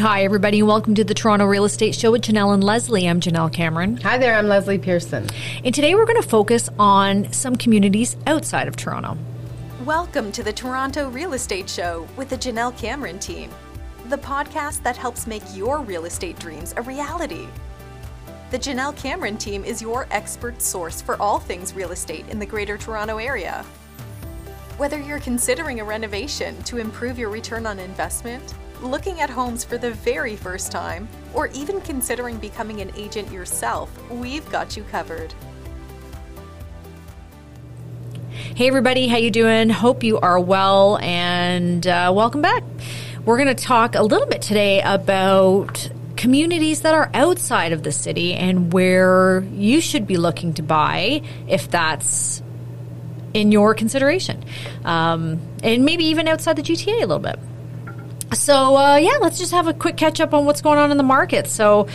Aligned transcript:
Hi, 0.00 0.24
everybody, 0.24 0.60
and 0.60 0.66
welcome 0.66 0.94
to 0.94 1.04
the 1.04 1.12
Toronto 1.12 1.44
Real 1.44 1.66
Estate 1.66 1.94
Show 1.94 2.12
with 2.12 2.22
Jenelle 2.22 2.54
and 2.54 2.64
Leslie. 2.64 3.06
I'm 3.06 3.20
Jenelle 3.20 3.52
Cameron. 3.52 3.98
Hi 3.98 4.16
there, 4.16 4.34
I'm 4.34 4.48
Leslie 4.48 4.78
Pearson. 4.78 5.26
And 5.62 5.74
today 5.74 5.94
we're 5.94 6.06
going 6.06 6.22
to 6.22 6.26
focus 6.26 6.70
on 6.78 7.30
some 7.34 7.54
communities 7.54 8.16
outside 8.26 8.66
of 8.66 8.76
Toronto. 8.76 9.18
Welcome 9.84 10.32
to 10.32 10.42
the 10.42 10.54
Toronto 10.54 11.10
Real 11.10 11.34
Estate 11.34 11.68
Show 11.68 12.08
with 12.16 12.30
the 12.30 12.38
Jenelle 12.38 12.74
Cameron 12.78 13.18
team, 13.18 13.50
the 14.08 14.16
podcast 14.16 14.82
that 14.84 14.96
helps 14.96 15.26
make 15.26 15.42
your 15.52 15.82
real 15.82 16.06
estate 16.06 16.38
dreams 16.38 16.72
a 16.78 16.82
reality. 16.82 17.46
The 18.52 18.58
Jenelle 18.58 18.96
Cameron 18.96 19.36
team 19.36 19.66
is 19.66 19.82
your 19.82 20.08
expert 20.12 20.62
source 20.62 21.02
for 21.02 21.20
all 21.20 21.38
things 21.38 21.74
real 21.74 21.92
estate 21.92 22.26
in 22.30 22.38
the 22.38 22.46
Greater 22.46 22.78
Toronto 22.78 23.18
Area. 23.18 23.66
Whether 24.78 24.98
you're 24.98 25.20
considering 25.20 25.80
a 25.80 25.84
renovation 25.84 26.56
to 26.62 26.78
improve 26.78 27.18
your 27.18 27.28
return 27.28 27.66
on 27.66 27.78
investment, 27.78 28.54
looking 28.82 29.20
at 29.20 29.30
homes 29.30 29.64
for 29.64 29.78
the 29.78 29.90
very 29.90 30.36
first 30.36 30.72
time, 30.72 31.08
or 31.34 31.48
even 31.48 31.80
considering 31.82 32.38
becoming 32.38 32.80
an 32.80 32.90
agent 32.96 33.30
yourself, 33.30 33.90
we've 34.10 34.48
got 34.50 34.76
you 34.76 34.82
covered. 34.84 35.32
Hey, 38.54 38.66
everybody, 38.68 39.06
how 39.06 39.16
you 39.16 39.30
doing? 39.30 39.70
Hope 39.70 40.02
you 40.02 40.18
are 40.18 40.40
well, 40.40 40.98
and 40.98 41.86
uh, 41.86 42.12
welcome 42.14 42.42
back. 42.42 42.62
We're 43.24 43.36
going 43.36 43.54
to 43.54 43.62
talk 43.62 43.94
a 43.94 44.02
little 44.02 44.26
bit 44.26 44.42
today 44.42 44.80
about 44.82 45.90
communities 46.16 46.82
that 46.82 46.94
are 46.94 47.10
outside 47.14 47.72
of 47.72 47.82
the 47.82 47.92
city 47.92 48.34
and 48.34 48.72
where 48.72 49.40
you 49.54 49.80
should 49.80 50.06
be 50.06 50.16
looking 50.16 50.52
to 50.54 50.62
buy 50.62 51.22
if 51.48 51.70
that's 51.70 52.42
in 53.32 53.52
your 53.52 53.74
consideration, 53.74 54.44
um, 54.84 55.40
and 55.62 55.84
maybe 55.84 56.04
even 56.04 56.28
outside 56.28 56.56
the 56.56 56.62
GTA 56.62 56.96
a 56.96 57.06
little 57.06 57.18
bit. 57.18 57.38
So, 58.32 58.76
uh, 58.76 58.96
yeah, 58.96 59.18
let's 59.20 59.38
just 59.38 59.52
have 59.52 59.66
a 59.66 59.74
quick 59.74 59.96
catch 59.96 60.20
up 60.20 60.32
on 60.32 60.44
what's 60.44 60.62
going 60.62 60.78
on 60.78 60.90
in 60.90 60.96
the 60.96 61.02
market. 61.02 61.48
So, 61.48 61.88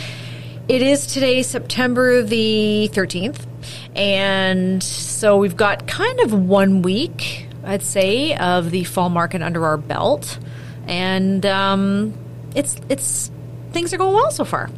it 0.68 0.82
is 0.82 1.06
today, 1.06 1.42
September 1.42 2.22
the 2.22 2.90
13th. 2.92 3.46
And 3.94 4.82
so 4.82 5.38
we've 5.38 5.56
got 5.56 5.86
kind 5.86 6.20
of 6.20 6.32
one 6.32 6.82
week, 6.82 7.46
I'd 7.64 7.82
say, 7.82 8.36
of 8.36 8.70
the 8.70 8.84
fall 8.84 9.08
market 9.08 9.42
under 9.42 9.64
our 9.64 9.76
belt. 9.76 10.38
And 10.86 11.46
um, 11.46 12.14
it's, 12.54 12.76
it's, 12.88 13.30
things 13.70 13.94
are 13.94 13.96
going 13.96 14.14
well 14.14 14.30
so 14.30 14.44
far. 14.44 14.68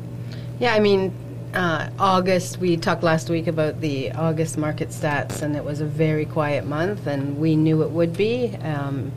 Yeah, 0.60 0.74
I 0.74 0.80
mean, 0.80 1.12
uh, 1.54 1.90
August, 1.98 2.58
we 2.58 2.76
talked 2.76 3.02
last 3.02 3.30
week 3.30 3.46
about 3.46 3.80
the 3.80 4.12
August 4.12 4.58
market 4.58 4.90
stats, 4.90 5.42
and 5.42 5.56
it 5.56 5.64
was 5.64 5.80
a 5.80 5.86
very 5.86 6.26
quiet 6.26 6.66
month, 6.66 7.06
and 7.06 7.38
we 7.38 7.56
knew 7.56 7.82
it 7.82 7.90
would 7.90 8.16
be. 8.16 8.54
Um, 8.62 9.10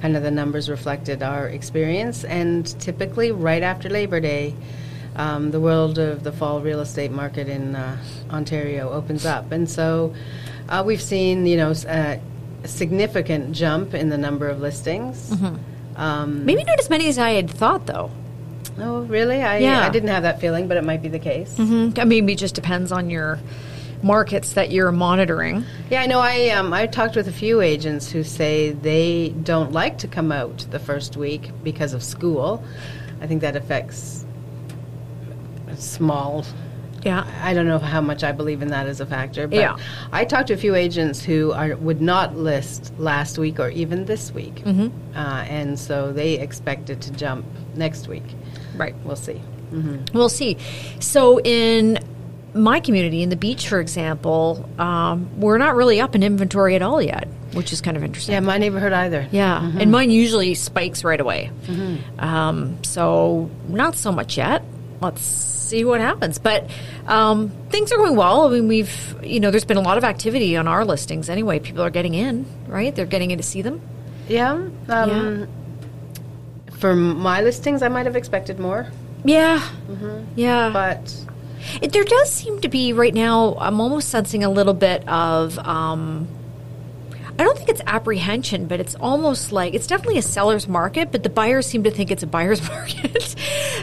kind 0.00 0.16
of 0.16 0.22
the 0.22 0.30
numbers 0.30 0.68
reflected 0.68 1.22
our 1.22 1.48
experience, 1.48 2.24
and 2.24 2.66
typically 2.80 3.32
right 3.32 3.62
after 3.62 3.88
Labor 3.88 4.20
Day, 4.20 4.54
um, 5.16 5.50
the 5.50 5.60
world 5.60 5.98
of 5.98 6.22
the 6.22 6.32
fall 6.32 6.60
real 6.60 6.80
estate 6.80 7.10
market 7.10 7.48
in 7.48 7.74
uh, 7.74 7.96
Ontario 8.30 8.90
opens 8.90 9.26
up, 9.26 9.52
and 9.52 9.68
so 9.68 10.14
uh, 10.68 10.82
we've 10.86 11.02
seen 11.02 11.46
you 11.46 11.56
know 11.56 11.72
a 11.88 12.20
significant 12.64 13.52
jump 13.52 13.94
in 13.94 14.08
the 14.08 14.18
number 14.18 14.48
of 14.48 14.60
listings. 14.60 15.30
Mm-hmm. 15.30 16.00
Um, 16.00 16.44
Maybe 16.44 16.62
not 16.64 16.78
as 16.78 16.88
many 16.88 17.08
as 17.08 17.18
I 17.18 17.30
had 17.32 17.50
thought, 17.50 17.86
though. 17.86 18.10
Oh, 18.80 19.00
really? 19.02 19.42
I, 19.42 19.58
yeah. 19.58 19.84
I 19.84 19.88
didn't 19.88 20.10
have 20.10 20.22
that 20.22 20.40
feeling, 20.40 20.68
but 20.68 20.76
it 20.76 20.84
might 20.84 21.02
be 21.02 21.08
the 21.08 21.18
case. 21.18 21.54
Mm-hmm. 21.56 21.98
I 21.98 22.04
mean, 22.04 22.28
it 22.28 22.38
just 22.38 22.54
depends 22.54 22.92
on 22.92 23.10
your 23.10 23.40
markets 24.02 24.52
that 24.52 24.70
you're 24.70 24.92
monitoring. 24.92 25.64
Yeah, 25.90 26.02
I 26.02 26.06
know. 26.06 26.20
I 26.20 26.50
um, 26.50 26.72
I 26.72 26.86
talked 26.86 27.16
with 27.16 27.28
a 27.28 27.32
few 27.32 27.60
agents 27.60 28.10
who 28.10 28.22
say 28.24 28.72
they 28.72 29.30
don't 29.42 29.72
like 29.72 29.98
to 29.98 30.08
come 30.08 30.32
out 30.32 30.66
the 30.70 30.78
first 30.78 31.16
week 31.16 31.50
because 31.62 31.92
of 31.92 32.02
school. 32.02 32.62
I 33.20 33.26
think 33.26 33.40
that 33.40 33.56
affects 33.56 34.24
small. 35.76 36.44
Yeah, 37.04 37.26
I 37.42 37.54
don't 37.54 37.66
know 37.66 37.78
how 37.78 38.00
much 38.00 38.24
I 38.24 38.32
believe 38.32 38.60
in 38.60 38.68
that 38.68 38.86
as 38.86 39.00
a 39.00 39.06
factor, 39.06 39.46
but 39.46 39.58
yeah. 39.58 39.76
I 40.10 40.24
talked 40.24 40.48
to 40.48 40.54
a 40.54 40.56
few 40.56 40.74
agents 40.74 41.22
who 41.22 41.52
are, 41.52 41.76
would 41.76 42.00
not 42.00 42.36
list 42.36 42.92
last 42.98 43.38
week 43.38 43.60
or 43.60 43.70
even 43.70 44.04
this 44.04 44.32
week, 44.32 44.56
mm-hmm. 44.56 44.88
uh, 45.16 45.44
and 45.44 45.78
so 45.78 46.12
they 46.12 46.40
expect 46.40 46.90
it 46.90 47.00
to 47.02 47.12
jump 47.12 47.46
next 47.76 48.08
week. 48.08 48.24
Right, 48.76 48.96
we'll 49.04 49.16
see. 49.16 49.40
Mm-hmm. 49.70 50.16
We'll 50.16 50.28
see. 50.28 50.56
So 50.98 51.40
in 51.40 51.98
my 52.54 52.80
community 52.80 53.22
in 53.22 53.28
the 53.28 53.36
beach, 53.36 53.68
for 53.68 53.80
example, 53.80 54.68
um, 54.78 55.40
we're 55.40 55.58
not 55.58 55.76
really 55.76 56.00
up 56.00 56.14
in 56.14 56.22
inventory 56.22 56.74
at 56.74 56.82
all 56.82 57.00
yet, 57.00 57.28
which 57.52 57.72
is 57.72 57.80
kind 57.80 57.96
of 57.96 58.04
interesting. 58.04 58.32
Yeah, 58.32 58.40
my 58.40 58.58
neighborhood 58.58 58.92
either. 58.92 59.28
Yeah, 59.30 59.60
mm-hmm. 59.60 59.80
and 59.80 59.90
mine 59.92 60.10
usually 60.10 60.54
spikes 60.54 61.04
right 61.04 61.20
away. 61.20 61.50
Mm-hmm. 61.66 62.20
Um, 62.20 62.82
so 62.84 63.50
not 63.68 63.96
so 63.96 64.12
much 64.12 64.36
yet. 64.36 64.64
Let's 65.00 65.22
see 65.22 65.84
what 65.84 66.00
happens. 66.00 66.38
But 66.38 66.70
um, 67.06 67.50
things 67.70 67.92
are 67.92 67.96
going 67.96 68.16
well. 68.16 68.46
I 68.46 68.50
mean, 68.50 68.68
we've 68.68 69.16
you 69.22 69.40
know, 69.40 69.50
there's 69.50 69.64
been 69.64 69.76
a 69.76 69.82
lot 69.82 69.98
of 69.98 70.04
activity 70.04 70.56
on 70.56 70.66
our 70.66 70.84
listings 70.84 71.28
anyway. 71.28 71.58
People 71.58 71.82
are 71.82 71.90
getting 71.90 72.14
in, 72.14 72.46
right? 72.66 72.94
They're 72.94 73.06
getting 73.06 73.30
in 73.30 73.38
to 73.38 73.44
see 73.44 73.62
them. 73.62 73.80
Yeah. 74.28 74.52
Um, 74.52 74.70
yeah. 74.88 75.46
For 76.78 76.94
my 76.94 77.42
listings, 77.42 77.82
I 77.82 77.88
might 77.88 78.06
have 78.06 78.16
expected 78.16 78.58
more. 78.58 78.86
Yeah. 79.24 79.58
Mm-hmm. 79.88 80.24
Yeah. 80.36 80.70
But 80.72 81.14
it, 81.82 81.92
there 81.92 82.04
does 82.04 82.32
seem 82.32 82.60
to 82.60 82.68
be 82.68 82.92
right 82.92 83.14
now. 83.14 83.56
I'm 83.58 83.80
almost 83.80 84.08
sensing 84.08 84.44
a 84.44 84.50
little 84.50 84.74
bit 84.74 85.06
of. 85.08 85.58
Um, 85.58 86.28
I 87.38 87.44
don't 87.44 87.56
think 87.56 87.68
it's 87.68 87.82
apprehension, 87.86 88.66
but 88.66 88.80
it's 88.80 88.96
almost 88.96 89.52
like 89.52 89.72
it's 89.72 89.86
definitely 89.86 90.18
a 90.18 90.22
seller's 90.22 90.66
market, 90.66 91.12
but 91.12 91.22
the 91.22 91.28
buyers 91.28 91.66
seem 91.66 91.84
to 91.84 91.90
think 91.90 92.10
it's 92.10 92.24
a 92.24 92.26
buyer's 92.26 92.66
market. 92.68 93.36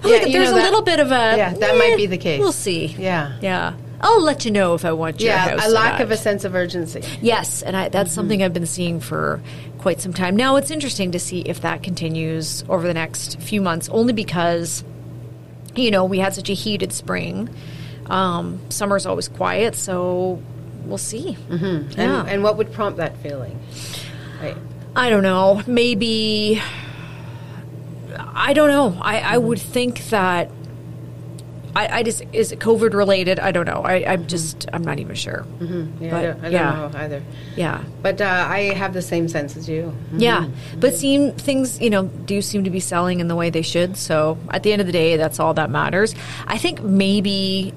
yeah, 0.03 0.17
like 0.17 0.31
there's 0.31 0.49
a 0.49 0.55
that, 0.55 0.63
little 0.63 0.81
bit 0.81 0.99
of 0.99 1.07
a 1.07 1.37
yeah, 1.37 1.53
that 1.53 1.75
eh, 1.75 1.77
might 1.77 1.95
be 1.95 2.05
the 2.05 2.17
case. 2.17 2.39
We'll 2.39 2.51
see. 2.51 2.87
Yeah, 2.87 3.37
yeah. 3.41 3.75
I'll 4.01 4.21
let 4.21 4.45
you 4.45 4.51
know 4.51 4.75
if 4.75 4.83
I 4.83 4.91
want 4.91 5.21
your 5.21 5.31
yeah, 5.31 5.49
house. 5.49 5.65
a 5.65 5.69
lack 5.69 6.01
of 6.01 6.11
a 6.11 6.17
sense 6.17 6.43
of 6.43 6.53
urgency. 6.53 7.01
Yes, 7.21 7.63
and 7.63 7.77
I, 7.77 7.89
that's 7.89 8.09
mm-hmm. 8.09 8.15
something 8.15 8.43
I've 8.43 8.53
been 8.53 8.65
seeing 8.65 8.99
for 8.99 9.41
quite 9.77 10.01
some 10.01 10.13
time 10.13 10.35
now. 10.35 10.57
It's 10.57 10.69
interesting 10.69 11.11
to 11.13 11.19
see 11.19 11.41
if 11.41 11.61
that 11.61 11.81
continues 11.81 12.63
over 12.67 12.85
the 12.85 12.93
next 12.93 13.39
few 13.39 13.61
months, 13.61 13.87
only 13.89 14.13
because 14.13 14.83
you 15.77 15.91
know 15.91 16.05
we 16.05 16.19
had 16.19 16.33
such 16.33 16.49
a 16.49 16.53
heated 16.53 16.91
spring 16.93 17.49
um, 18.07 18.59
summer's 18.69 19.05
always 19.05 19.27
quiet, 19.27 19.75
so 19.75 20.41
we'll 20.85 20.97
see. 20.97 21.37
Mm-hmm. 21.49 21.99
Yeah. 21.99 22.21
And, 22.21 22.29
and, 22.29 22.43
what 22.43 22.57
would 22.57 22.71
prompt 22.71 22.97
that 22.97 23.17
feeling? 23.17 23.59
Right. 24.41 24.57
I 24.95 25.09
don't 25.09 25.23
know. 25.23 25.61
Maybe. 25.67 26.61
I 28.17 28.53
don't 28.53 28.69
know. 28.69 28.97
I, 29.01 29.19
I 29.19 29.37
would 29.37 29.59
think 29.59 30.09
that. 30.09 30.51
I, 31.75 31.99
I, 31.99 32.03
just 32.03 32.23
is 32.31 32.51
it 32.51 32.59
COVID 32.59 32.93
related? 32.93 33.39
I 33.39 33.51
don't 33.51 33.65
know. 33.65 33.81
I, 33.83 33.95
am 33.95 34.19
mm-hmm. 34.19 34.27
just 34.27 34.67
I'm 34.71 34.81
not 34.83 34.99
even 34.99 35.15
sure. 35.15 35.45
Mm-hmm. 35.59 36.03
Yeah, 36.03 36.09
but, 36.09 36.17
I 36.17 36.21
don't, 36.21 36.45
I 36.45 36.49
don't 36.49 36.91
know 36.93 36.99
either. 36.99 37.23
Yeah, 37.57 37.83
but 38.01 38.21
uh, 38.21 38.45
I 38.47 38.73
have 38.73 38.93
the 38.93 39.01
same 39.01 39.27
sense 39.27 39.57
as 39.57 39.67
you. 39.67 39.83
Mm-hmm. 39.83 40.19
Yeah, 40.19 40.47
but 40.77 40.95
seem 40.95 41.33
things 41.33 41.81
you 41.81 41.89
know 41.89 42.05
do 42.05 42.41
seem 42.41 42.63
to 42.63 42.69
be 42.69 42.79
selling 42.79 43.19
in 43.19 43.27
the 43.27 43.35
way 43.35 43.49
they 43.49 43.61
should. 43.61 43.97
So 43.97 44.37
at 44.49 44.63
the 44.63 44.71
end 44.71 44.81
of 44.81 44.87
the 44.87 44.93
day, 44.93 45.17
that's 45.17 45.39
all 45.39 45.53
that 45.55 45.69
matters. 45.69 46.15
I 46.47 46.57
think 46.57 46.81
maybe 46.81 47.73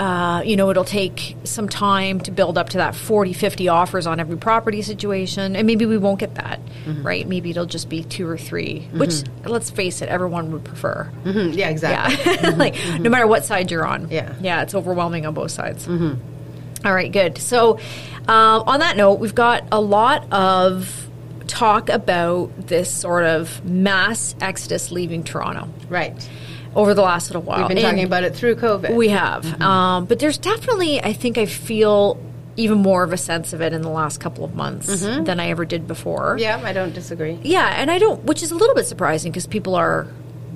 uh, 0.00 0.40
you 0.46 0.56
know, 0.56 0.70
it'll 0.70 0.82
take 0.82 1.36
some 1.44 1.68
time 1.68 2.20
to 2.20 2.30
build 2.30 2.56
up 2.56 2.70
to 2.70 2.78
that 2.78 2.94
40, 2.94 3.34
50 3.34 3.68
offers 3.68 4.06
on 4.06 4.18
every 4.18 4.38
property 4.38 4.80
situation. 4.80 5.54
And 5.54 5.66
maybe 5.66 5.84
we 5.84 5.98
won't 5.98 6.18
get 6.18 6.36
that, 6.36 6.58
mm-hmm. 6.86 7.06
right? 7.06 7.28
Maybe 7.28 7.50
it'll 7.50 7.66
just 7.66 7.90
be 7.90 8.02
two 8.04 8.26
or 8.26 8.38
3 8.38 8.78
mm-hmm. 8.80 8.98
which, 8.98 9.22
let's 9.44 9.68
face 9.68 10.00
it, 10.00 10.08
everyone 10.08 10.52
would 10.52 10.64
prefer. 10.64 11.12
Mm-hmm. 11.24 11.52
Yeah, 11.52 11.68
exactly. 11.68 12.32
Yeah. 12.32 12.48
like, 12.56 12.76
mm-hmm. 12.76 13.02
no 13.02 13.10
matter 13.10 13.26
what 13.26 13.44
side 13.44 13.70
you're 13.70 13.84
on. 13.84 14.10
Yeah. 14.10 14.34
Yeah, 14.40 14.62
it's 14.62 14.74
overwhelming 14.74 15.26
on 15.26 15.34
both 15.34 15.50
sides. 15.50 15.86
Mm-hmm. 15.86 16.86
All 16.86 16.94
right, 16.94 17.12
good. 17.12 17.36
So, 17.36 17.78
uh, 18.26 18.62
on 18.66 18.80
that 18.80 18.96
note, 18.96 19.20
we've 19.20 19.34
got 19.34 19.64
a 19.70 19.82
lot 19.82 20.32
of 20.32 21.10
talk 21.46 21.90
about 21.90 22.68
this 22.68 22.90
sort 22.90 23.24
of 23.24 23.62
mass 23.66 24.34
exodus 24.40 24.90
leaving 24.90 25.24
Toronto. 25.24 25.68
Right 25.90 26.26
over 26.74 26.94
the 26.94 27.02
last 27.02 27.30
little 27.30 27.42
while. 27.42 27.58
We've 27.58 27.68
been 27.68 27.78
and 27.78 27.86
talking 27.86 28.04
about 28.04 28.24
it 28.24 28.34
through 28.34 28.56
COVID. 28.56 28.94
We 28.94 29.08
have. 29.08 29.44
Mm-hmm. 29.44 29.62
Um, 29.62 30.04
but 30.06 30.18
there's 30.18 30.38
definitely, 30.38 31.02
I 31.02 31.12
think 31.12 31.38
I 31.38 31.46
feel 31.46 32.18
even 32.56 32.78
more 32.78 33.02
of 33.02 33.12
a 33.12 33.16
sense 33.16 33.52
of 33.52 33.60
it 33.60 33.72
in 33.72 33.82
the 33.82 33.90
last 33.90 34.20
couple 34.20 34.44
of 34.44 34.54
months 34.54 34.88
mm-hmm. 34.88 35.24
than 35.24 35.40
I 35.40 35.48
ever 35.48 35.64
did 35.64 35.86
before. 35.86 36.36
Yeah, 36.38 36.60
I 36.62 36.72
don't 36.72 36.92
disagree. 36.92 37.38
Yeah, 37.42 37.66
and 37.66 37.90
I 37.90 37.98
don't, 37.98 38.22
which 38.24 38.42
is 38.42 38.50
a 38.50 38.54
little 38.54 38.74
bit 38.74 38.86
surprising 38.86 39.32
because 39.32 39.46
people 39.46 39.74
are 39.74 40.06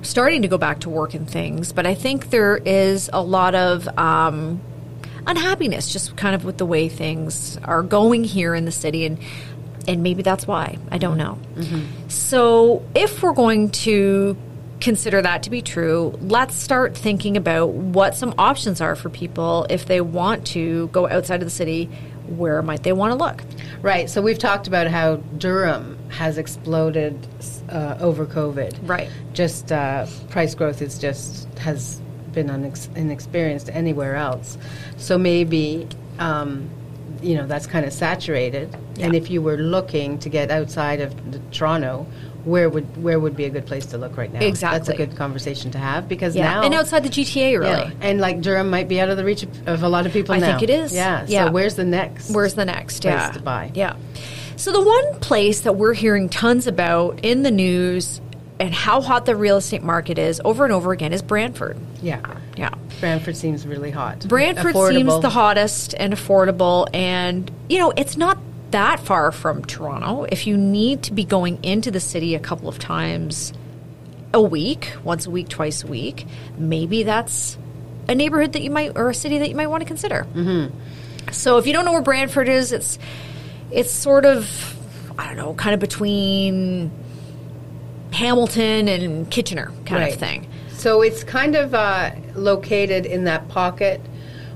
starting 0.01 0.43
to 0.43 0.47
go 0.47 0.57
back 0.57 0.81
to 0.81 0.89
work 0.89 1.13
and 1.13 1.29
things. 1.29 1.73
But 1.73 1.85
I 1.85 1.95
think 1.95 2.29
there 2.29 2.57
is 2.57 3.09
a 3.11 3.21
lot 3.21 3.55
of 3.55 3.87
um, 3.97 4.61
unhappiness 5.25 5.91
just 5.91 6.15
kind 6.15 6.35
of 6.35 6.45
with 6.45 6.57
the 6.57 6.65
way 6.65 6.89
things 6.89 7.57
are 7.63 7.81
going 7.81 8.23
here 8.23 8.53
in 8.53 8.65
the 8.65 8.71
city. 8.71 9.05
And 9.05 9.19
and 9.87 10.01
maybe 10.01 10.23
that's 10.23 10.47
why. 10.47 10.77
I 10.91 10.97
don't 10.97 11.17
know. 11.17 11.37
Mm-hmm. 11.55 12.09
So, 12.09 12.83
if 12.95 13.21
we're 13.21 13.33
going 13.33 13.69
to 13.69 14.35
consider 14.81 15.21
that 15.21 15.43
to 15.43 15.49
be 15.49 15.61
true, 15.61 16.17
let's 16.21 16.55
start 16.55 16.95
thinking 16.97 17.37
about 17.37 17.69
what 17.69 18.15
some 18.15 18.33
options 18.37 18.81
are 18.81 18.95
for 18.95 19.09
people 19.09 19.65
if 19.69 19.85
they 19.85 20.01
want 20.01 20.45
to 20.47 20.87
go 20.87 21.07
outside 21.07 21.41
of 21.41 21.45
the 21.47 21.49
city. 21.51 21.89
Where 22.27 22.61
might 22.63 22.81
they 22.83 22.91
want 22.93 23.11
to 23.11 23.15
look? 23.17 23.43
Right. 23.83 24.09
So 24.09 24.19
we've 24.21 24.39
talked 24.39 24.67
about 24.67 24.87
how 24.87 25.17
Durham 25.37 25.97
has 26.09 26.39
exploded 26.39 27.27
uh, 27.69 27.97
over 27.99 28.25
COVID. 28.25 28.77
Right. 28.81 29.09
Just 29.33 29.71
uh, 29.71 30.07
price 30.29 30.55
growth 30.55 30.81
is 30.81 30.97
just 30.97 31.47
has 31.59 32.01
been 32.31 32.47
unex- 32.47 32.93
inexperienced 32.95 33.69
anywhere 33.69 34.15
else. 34.15 34.57
So 34.97 35.17
maybe. 35.17 35.87
Um, 36.19 36.69
you 37.21 37.35
know 37.35 37.47
that's 37.47 37.65
kind 37.65 37.85
of 37.85 37.93
saturated, 37.93 38.75
Yeah. 38.97 39.05
and 39.07 39.15
if 39.15 39.31
you 39.31 39.41
were 39.41 39.57
looking 39.57 40.19
to 40.19 40.29
get 40.29 40.51
outside 40.51 40.99
of 40.99 41.31
the 41.31 41.39
Toronto, 41.51 42.05
where 42.45 42.69
would 42.69 43.03
where 43.03 43.19
would 43.19 43.35
be 43.35 43.45
a 43.45 43.49
good 43.49 43.65
place 43.65 43.85
to 43.87 43.97
look 43.97 44.15
right 44.17 44.31
now? 44.31 44.39
Exactly, 44.39 44.77
that's 44.79 44.89
a 44.89 44.95
good 44.95 45.17
conversation 45.17 45.71
to 45.71 45.77
have 45.77 46.07
because 46.07 46.35
Yeah, 46.35 46.45
now 46.45 46.63
and 46.63 46.73
outside 46.73 47.03
the 47.03 47.09
GTA, 47.09 47.59
really. 47.59 47.69
yeah. 47.69 47.91
And 48.01 48.21
like 48.21 48.41
Durham 48.41 48.69
might 48.69 48.87
be 48.87 49.01
out 49.01 49.09
of 49.09 49.17
the 49.17 49.25
reach 49.25 49.43
of, 49.43 49.67
of 49.67 49.83
a 49.83 49.89
lot 49.89 50.05
of 50.05 50.13
people 50.13 50.35
I 50.35 50.39
now. 50.39 50.57
think 50.57 50.69
it 50.69 50.73
is. 50.73 50.93
Yeah. 50.93 51.25
Yeah. 51.27 51.47
So 51.47 51.51
where's 51.51 51.75
the 51.75 51.83
next? 51.83 52.29
Where's 52.29 52.53
the 52.53 52.65
next? 52.65 53.01
place 53.01 53.13
yeah. 53.13 53.31
to 53.31 53.41
buy? 53.41 53.71
Yeah. 53.73 53.95
So 54.57 54.71
the 54.71 54.81
one 54.81 55.19
place 55.19 55.61
that 55.61 55.75
we're 55.75 55.93
hearing 55.93 56.29
tons 56.29 56.65
about 56.67 57.25
in 57.25 57.43
the 57.43 57.51
news 57.51 58.21
and 58.59 58.73
how 58.73 59.01
hot 59.01 59.25
the 59.25 59.35
real 59.35 59.57
estate 59.57 59.83
market 59.83 60.17
is 60.17 60.41
over 60.45 60.63
and 60.63 60.71
over 60.71 60.91
again 60.91 61.11
is 61.11 61.21
Brantford. 61.21 61.77
Yeah. 62.01 62.21
Yeah. 62.55 62.73
Brantford 62.99 63.35
seems 63.35 63.67
really 63.67 63.91
hot. 63.91 64.25
Brantford 64.27 64.75
seems 64.75 65.19
the 65.21 65.29
hottest 65.29 65.93
and 65.97 66.13
affordable 66.13 66.87
and 66.93 67.51
you 67.69 67.79
know, 67.79 67.91
it's 67.97 68.15
not 68.15 68.37
that 68.75 68.99
far 68.99 69.31
from 69.31 69.63
Toronto. 69.63 70.25
If 70.25 70.45
you 70.47 70.57
need 70.57 71.03
to 71.03 71.13
be 71.13 71.23
going 71.23 71.63
into 71.63 71.91
the 71.91 72.01
city 72.01 72.35
a 72.35 72.39
couple 72.39 72.67
of 72.67 72.77
times 72.77 73.53
a 74.33 74.41
week, 74.41 74.91
once 75.01 75.25
a 75.25 75.31
week, 75.31 75.47
twice 75.47 75.81
a 75.83 75.87
week, 75.87 76.27
maybe 76.57 77.03
that's 77.03 77.57
a 78.09 78.13
neighborhood 78.15 78.51
that 78.51 78.61
you 78.61 78.69
might 78.69 78.97
or 78.97 79.09
a 79.09 79.13
city 79.13 79.37
that 79.39 79.47
you 79.47 79.55
might 79.55 79.67
want 79.67 79.79
to 79.81 79.87
consider. 79.87 80.27
Mm-hmm. 80.33 80.77
So 81.31 81.57
if 81.57 81.65
you 81.67 81.71
don't 81.71 81.85
know 81.85 81.93
where 81.93 82.01
Brantford 82.01 82.49
is, 82.49 82.73
it's 82.73 82.99
it's 83.71 83.91
sort 83.91 84.25
of 84.25 84.75
I 85.17 85.25
don't 85.27 85.37
know, 85.37 85.53
kind 85.53 85.73
of 85.73 85.79
between 85.79 86.91
Hamilton 88.11 88.87
and 88.89 89.31
Kitchener 89.31 89.71
kind 89.85 90.01
Right. 90.01 90.13
of 90.13 90.19
thing. 90.19 90.47
So 90.73 91.01
it's 91.01 91.23
kind 91.23 91.55
of 91.55 91.73
uh, 91.73 92.11
located 92.35 93.05
in 93.05 93.23
that 93.23 93.47
pocket 93.47 94.01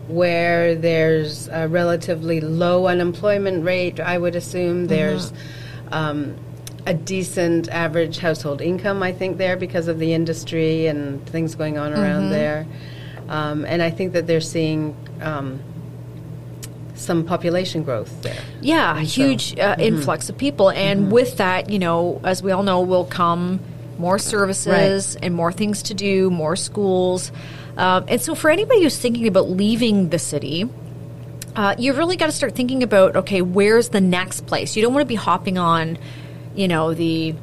where 0.09 0.75
there's 0.75 1.47
a 1.49 1.67
relatively 1.67 2.41
low 2.41 2.87
unemployment 2.87 3.63
rate, 3.63 3.99
I 3.99 4.17
would 4.17 4.35
assume. 4.35 4.87
There's 4.87 5.31
um, 5.91 6.35
a 6.85 6.93
decent 6.93 7.69
average 7.69 8.17
household 8.17 8.61
income, 8.61 9.03
I 9.03 9.11
think, 9.13 9.37
there 9.37 9.55
because 9.55 9.87
of 9.87 9.99
the 9.99 10.13
industry 10.13 10.87
and 10.87 11.25
things 11.27 11.55
going 11.55 11.77
on 11.77 11.93
around 11.93 12.31
there. 12.31 12.65
Um, 13.27 13.63
and 13.65 13.81
I 13.83 13.91
think 13.91 14.13
that 14.13 14.25
they're 14.25 14.41
seeing 14.41 14.95
um, 15.21 15.59
some 16.95 17.23
population 17.23 17.83
growth 17.83 18.23
there. 18.23 18.41
Yeah, 18.61 18.97
And 18.97 19.07
so- 19.07 19.21
huge 19.21 19.57
uh, 19.59 19.75
influx 19.77 20.29
of 20.29 20.37
people, 20.37 20.71
and 20.71 21.11
with 21.11 21.37
that, 21.37 21.69
you 21.69 21.77
know, 21.79 22.19
as 22.23 22.41
we 22.41 22.51
all 22.51 22.63
know, 22.63 22.81
will 22.81 23.05
come 23.05 23.59
more 23.99 24.17
services 24.17 25.15
and 25.21 25.35
more 25.35 25.51
things 25.51 25.83
to 25.83 25.93
do, 25.93 26.31
more 26.31 26.55
schools, 26.55 27.31
um, 27.77 28.05
and 28.07 28.21
so 28.21 28.35
for 28.35 28.49
anybody 28.49 28.83
who's 28.83 28.97
thinking 28.97 29.27
about 29.27 29.49
leaving 29.49 30.09
the 30.09 30.19
city. 30.19 30.69
Uh, 31.55 31.75
you've 31.77 31.97
really 31.97 32.15
got 32.15 32.27
to 32.27 32.31
start 32.31 32.55
thinking 32.55 32.83
about 32.83 33.15
okay, 33.15 33.41
where's 33.41 33.89
the 33.89 33.99
next 33.99 34.45
place? 34.45 34.75
You 34.75 34.83
don't 34.83 34.93
want 34.93 35.01
to 35.01 35.07
be 35.07 35.15
hopping 35.15 35.57
on, 35.57 35.97
you 36.55 36.67
know, 36.67 36.93
the 36.93 37.35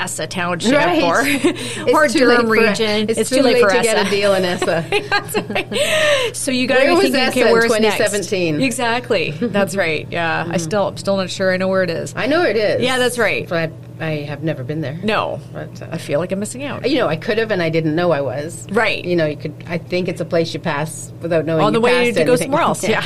ESSA 0.00 0.26
township 0.28 0.72
Right. 0.72 1.02
or 1.02 1.20
or 1.94 2.08
Durham 2.08 2.48
region. 2.48 3.08
It's, 3.08 3.30
too, 3.30 3.42
late, 3.42 3.60
for 3.60 3.70
to 3.70 3.82
get 3.82 4.06
a 4.06 4.10
deal 4.10 4.34
in 4.34 4.44
ESSA. 4.44 6.30
So 6.34 6.50
you 6.50 6.66
got 6.66 6.78
to 6.80 7.00
be 7.00 7.10
thinking, 7.10 7.28
okay, 7.28 7.46
in 7.46 7.52
where's 7.52 7.70
next? 7.80 8.32
Exactly. 8.32 9.30
That's 9.32 9.76
right. 9.76 10.06
Yeah, 10.10 10.46
I 10.48 10.56
still, 10.58 10.88
I'm 10.88 10.96
still 10.96 11.16
not 11.16 11.30
sure 11.30 11.52
I 11.52 11.56
know 11.56 11.68
where 11.68 11.82
it 11.82 11.90
is. 11.90 12.14
I 12.16 12.26
know 12.26 12.42
it 12.42 12.56
is. 12.56 12.82
Yeah, 12.82 12.98
that's 12.98 13.18
right. 13.18 13.48
But 13.48 13.70
I, 14.00 14.06
I 14.06 14.10
have 14.22 14.42
never 14.42 14.64
been 14.64 14.80
there. 14.80 14.98
No, 15.02 15.40
But, 15.52 15.82
uh, 15.82 15.88
I 15.92 15.98
feel 15.98 16.20
like 16.20 16.32
I'm 16.32 16.40
missing 16.40 16.64
out. 16.64 16.88
You 16.88 16.98
know, 16.98 17.08
I 17.08 17.16
could 17.16 17.38
have, 17.38 17.50
and 17.50 17.62
I 17.62 17.68
didn't 17.68 17.94
know 17.94 18.10
I 18.10 18.20
was. 18.20 18.66
Right. 18.70 19.04
You 19.04 19.16
know, 19.16 19.26
you 19.26 19.36
could. 19.36 19.64
I 19.66 19.78
think 19.78 20.08
it's 20.08 20.20
a 20.20 20.24
place 20.24 20.54
you 20.54 20.60
pass 20.60 21.12
without 21.20 21.44
knowing. 21.44 21.62
On 21.62 21.72
the 21.72 21.78
you 21.78 21.84
way 21.84 22.12
to 22.12 22.24
go 22.24 22.36
somewhere 22.36 22.62
else, 22.62 22.86
yeah. 22.88 23.04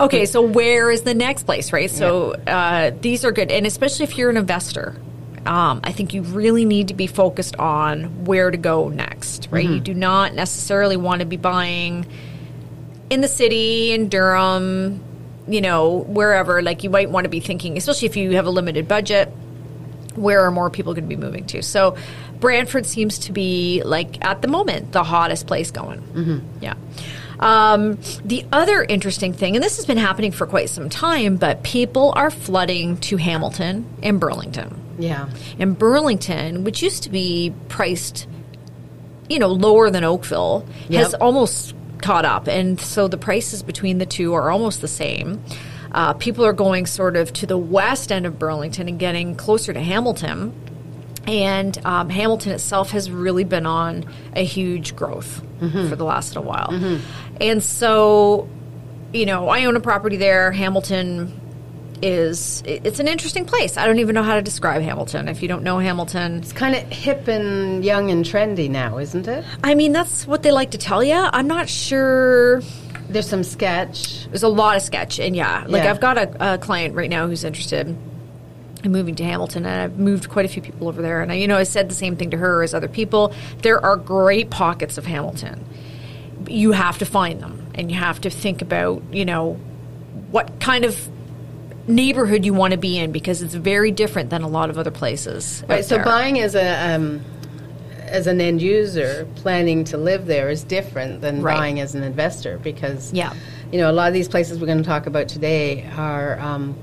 okay, 0.00 0.26
so 0.26 0.42
where 0.42 0.90
is 0.90 1.02
the 1.02 1.14
next 1.14 1.44
place, 1.44 1.72
right? 1.72 1.90
So 1.90 2.32
uh, 2.32 2.92
these 3.00 3.24
are 3.24 3.32
good, 3.32 3.50
and 3.50 3.66
especially 3.66 4.04
if 4.04 4.16
you're 4.16 4.30
an 4.30 4.36
investor, 4.36 4.94
um, 5.46 5.80
I 5.84 5.92
think 5.92 6.14
you 6.14 6.22
really 6.22 6.64
need 6.64 6.88
to 6.88 6.94
be 6.94 7.06
focused 7.06 7.56
on 7.56 8.24
where 8.24 8.50
to 8.50 8.56
go 8.56 8.88
next, 8.88 9.48
right? 9.50 9.64
You 9.64 9.80
do 9.80 9.94
not 9.94 10.34
necessarily 10.34 10.96
want 10.96 11.20
to 11.20 11.26
be 11.26 11.36
buying 11.36 12.06
in 13.10 13.20
the 13.20 13.28
city 13.28 13.92
in 13.92 14.08
Durham, 14.08 15.02
you 15.46 15.60
know, 15.60 15.98
wherever. 15.98 16.62
Like 16.62 16.84
you 16.84 16.90
might 16.90 17.10
want 17.10 17.24
to 17.24 17.28
be 17.28 17.40
thinking, 17.40 17.76
especially 17.76 18.06
if 18.06 18.16
you 18.16 18.32
have 18.32 18.46
a 18.46 18.50
limited 18.50 18.88
budget 18.88 19.32
where 20.16 20.44
are 20.44 20.50
more 20.50 20.70
people 20.70 20.94
going 20.94 21.04
to 21.04 21.08
be 21.08 21.16
moving 21.16 21.46
to? 21.46 21.62
So, 21.62 21.96
Brantford 22.40 22.86
seems 22.86 23.18
to 23.20 23.32
be 23.32 23.82
like 23.84 24.24
at 24.24 24.42
the 24.42 24.48
moment 24.48 24.92
the 24.92 25.02
hottest 25.02 25.46
place 25.46 25.70
going. 25.70 26.00
Mm-hmm. 26.00 26.62
Yeah. 26.62 26.74
Um, 27.38 27.98
the 28.24 28.46
other 28.50 28.82
interesting 28.82 29.32
thing, 29.32 29.56
and 29.56 29.64
this 29.64 29.76
has 29.76 29.84
been 29.84 29.98
happening 29.98 30.32
for 30.32 30.46
quite 30.46 30.70
some 30.70 30.88
time, 30.88 31.36
but 31.36 31.62
people 31.62 32.12
are 32.16 32.30
flooding 32.30 32.96
to 32.98 33.18
Hamilton 33.18 33.86
and 34.02 34.18
Burlington. 34.18 34.82
Yeah. 34.98 35.28
And 35.58 35.78
Burlington, 35.78 36.64
which 36.64 36.82
used 36.82 37.02
to 37.04 37.10
be 37.10 37.54
priced, 37.68 38.26
you 39.28 39.38
know, 39.38 39.48
lower 39.48 39.90
than 39.90 40.04
Oakville, 40.04 40.66
has 41.02 41.14
almost 41.14 41.74
caught 41.98 42.24
up. 42.24 42.46
And 42.48 42.80
so 42.80 43.08
the 43.08 43.16
prices 43.18 43.62
between 43.62 43.98
the 43.98 44.06
two 44.06 44.34
are 44.34 44.50
almost 44.50 44.80
the 44.80 44.88
same. 44.88 45.42
Uh, 45.92 46.12
people 46.14 46.44
are 46.44 46.52
going 46.52 46.86
sort 46.86 47.16
of 47.16 47.32
to 47.34 47.46
the 47.46 47.56
west 47.56 48.12
end 48.12 48.26
of 48.26 48.38
Burlington 48.38 48.88
and 48.88 48.98
getting 48.98 49.34
closer 49.34 49.72
to 49.72 49.80
Hamilton. 49.80 50.52
And 51.26 51.76
um, 51.84 52.08
Hamilton 52.10 52.52
itself 52.52 52.90
has 52.90 53.10
really 53.10 53.44
been 53.44 53.66
on 53.66 54.04
a 54.34 54.44
huge 54.44 54.94
growth 54.94 55.42
for 55.88 55.96
the 55.96 56.04
last 56.04 56.36
little 56.36 56.44
while. 56.44 56.70
And 57.40 57.64
so, 57.64 58.48
you 59.12 59.26
know, 59.26 59.48
I 59.48 59.64
own 59.64 59.74
a 59.74 59.80
property 59.80 60.16
there. 60.16 60.52
Hamilton 60.52 61.40
is 62.02 62.62
it's 62.66 63.00
an 63.00 63.08
interesting 63.08 63.44
place. 63.44 63.76
I 63.76 63.86
don't 63.86 63.98
even 63.98 64.14
know 64.14 64.22
how 64.22 64.34
to 64.34 64.42
describe 64.42 64.82
Hamilton. 64.82 65.28
If 65.28 65.42
you 65.42 65.48
don't 65.48 65.62
know 65.62 65.78
Hamilton, 65.78 66.38
It's 66.38 66.52
kind 66.52 66.74
of 66.74 66.82
hip 66.84 67.28
and 67.28 67.84
young 67.84 68.10
and 68.10 68.24
trendy 68.24 68.68
now, 68.70 68.98
isn't 68.98 69.26
it? 69.28 69.44
I 69.64 69.74
mean 69.74 69.92
that's 69.92 70.26
what 70.26 70.42
they 70.42 70.52
like 70.52 70.72
to 70.72 70.78
tell 70.78 71.02
you. 71.02 71.14
I'm 71.14 71.46
not 71.46 71.68
sure. 71.68 72.60
There's 73.08 73.28
some 73.28 73.44
sketch. 73.44 74.26
There's 74.26 74.42
a 74.42 74.48
lot 74.48 74.76
of 74.76 74.82
sketch, 74.82 75.20
and 75.20 75.36
yeah, 75.36 75.64
like 75.68 75.84
Yeah. 75.84 75.90
I've 75.90 76.00
got 76.00 76.18
a, 76.18 76.54
a 76.54 76.58
client 76.58 76.94
right 76.94 77.08
now 77.08 77.28
who's 77.28 77.44
interested 77.44 77.96
in 78.84 78.92
moving 78.92 79.14
to 79.16 79.24
Hamilton, 79.24 79.64
and 79.64 79.80
I've 79.80 79.98
moved 79.98 80.28
quite 80.28 80.44
a 80.44 80.48
few 80.48 80.60
people 80.60 80.88
over 80.88 81.02
there. 81.02 81.22
And 81.22 81.30
I, 81.32 81.36
you 81.36 81.46
know, 81.48 81.56
I 81.56 81.62
said 81.62 81.88
the 81.88 81.94
same 81.94 82.16
thing 82.16 82.30
to 82.32 82.36
her 82.36 82.62
as 82.62 82.74
other 82.74 82.88
people. 82.88 83.32
There 83.62 83.80
are 83.84 83.96
great 83.96 84.50
pockets 84.50 84.98
of 84.98 85.06
Hamilton. 85.06 85.64
You 86.48 86.72
have 86.72 86.98
to 86.98 87.06
find 87.06 87.40
them, 87.40 87.66
and 87.74 87.90
you 87.90 87.96
have 87.96 88.20
to 88.22 88.30
think 88.30 88.60
about, 88.60 89.02
you 89.12 89.24
know, 89.24 89.54
what 90.30 90.60
kind 90.60 90.84
of 90.84 91.08
neighborhood 91.88 92.44
you 92.44 92.52
want 92.54 92.72
to 92.72 92.78
be 92.78 92.98
in 92.98 93.12
because 93.12 93.42
it's 93.42 93.54
very 93.54 93.90
different 93.90 94.30
than 94.30 94.42
a 94.42 94.48
lot 94.48 94.70
of 94.70 94.78
other 94.78 94.90
places. 94.90 95.62
Right. 95.68 95.84
So 95.84 95.96
there. 95.96 96.04
buying 96.04 96.40
as 96.40 96.54
a 96.54 96.94
um, 96.94 97.24
as 98.02 98.26
an 98.26 98.40
end 98.40 98.62
user 98.62 99.26
planning 99.36 99.82
to 99.84 99.96
live 99.96 100.26
there 100.26 100.48
is 100.48 100.62
different 100.62 101.20
than 101.20 101.42
Right. 101.42 101.56
buying 101.56 101.80
as 101.80 101.94
an 101.94 102.02
investor 102.04 102.58
because 102.58 103.12
Yeah. 103.12 103.32
you 103.72 103.78
know 103.78 103.90
a 103.90 103.92
lot 103.92 104.06
of 104.08 104.14
these 104.14 104.28
places 104.28 104.60
we're 104.60 104.66
going 104.66 104.78
to 104.78 104.84
talk 104.84 105.06
about 105.06 105.26
today 105.28 105.84
are 105.96 106.38
um, 106.38 106.76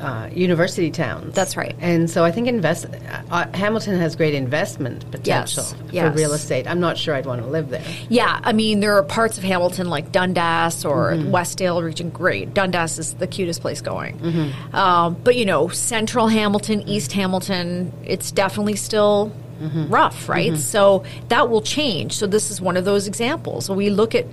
uh, 0.00 0.28
university 0.32 0.90
towns. 0.90 1.34
That's 1.34 1.56
right. 1.56 1.74
And 1.80 2.08
so 2.08 2.24
I 2.24 2.30
think 2.30 2.46
invest 2.48 2.86
uh, 3.30 3.46
Hamilton 3.54 3.98
has 3.98 4.14
great 4.16 4.34
investment 4.34 5.10
potential 5.10 5.64
for 5.64 5.92
yes. 5.92 6.16
real 6.16 6.32
estate. 6.32 6.66
I'm 6.66 6.80
not 6.80 6.96
sure 6.96 7.14
I'd 7.14 7.26
want 7.26 7.42
to 7.42 7.48
live 7.48 7.68
there. 7.70 7.84
Yeah, 8.08 8.40
I 8.42 8.52
mean, 8.52 8.80
there 8.80 8.96
are 8.96 9.02
parts 9.02 9.38
of 9.38 9.44
Hamilton 9.44 9.88
like 9.88 10.12
Dundas 10.12 10.84
or 10.84 11.08
Mm-hmm. 11.08 11.34
Westdale 11.34 11.82
region. 11.82 12.10
Great, 12.10 12.54
Dundas 12.54 12.98
is 12.98 13.14
the 13.14 13.26
cutest 13.26 13.60
place 13.60 13.80
going. 13.80 14.18
Mm-hmm. 14.18 14.74
Um, 14.76 15.16
but 15.24 15.36
you 15.36 15.44
know, 15.44 15.68
Central 15.68 16.28
Hamilton, 16.28 16.82
East 16.88 17.12
Hamilton, 17.12 17.92
it's 18.04 18.30
definitely 18.30 18.76
still 18.76 19.32
Mm-hmm. 19.58 19.88
rough, 19.88 20.28
right? 20.28 20.56
So 20.56 21.02
that 21.30 21.50
will 21.50 21.62
change. 21.62 22.12
So 22.12 22.28
this 22.28 22.52
is 22.52 22.60
one 22.60 22.76
of 22.76 22.84
those 22.84 23.08
examples. 23.08 23.68
We 23.68 23.90
look 23.90 24.14
at 24.14 24.24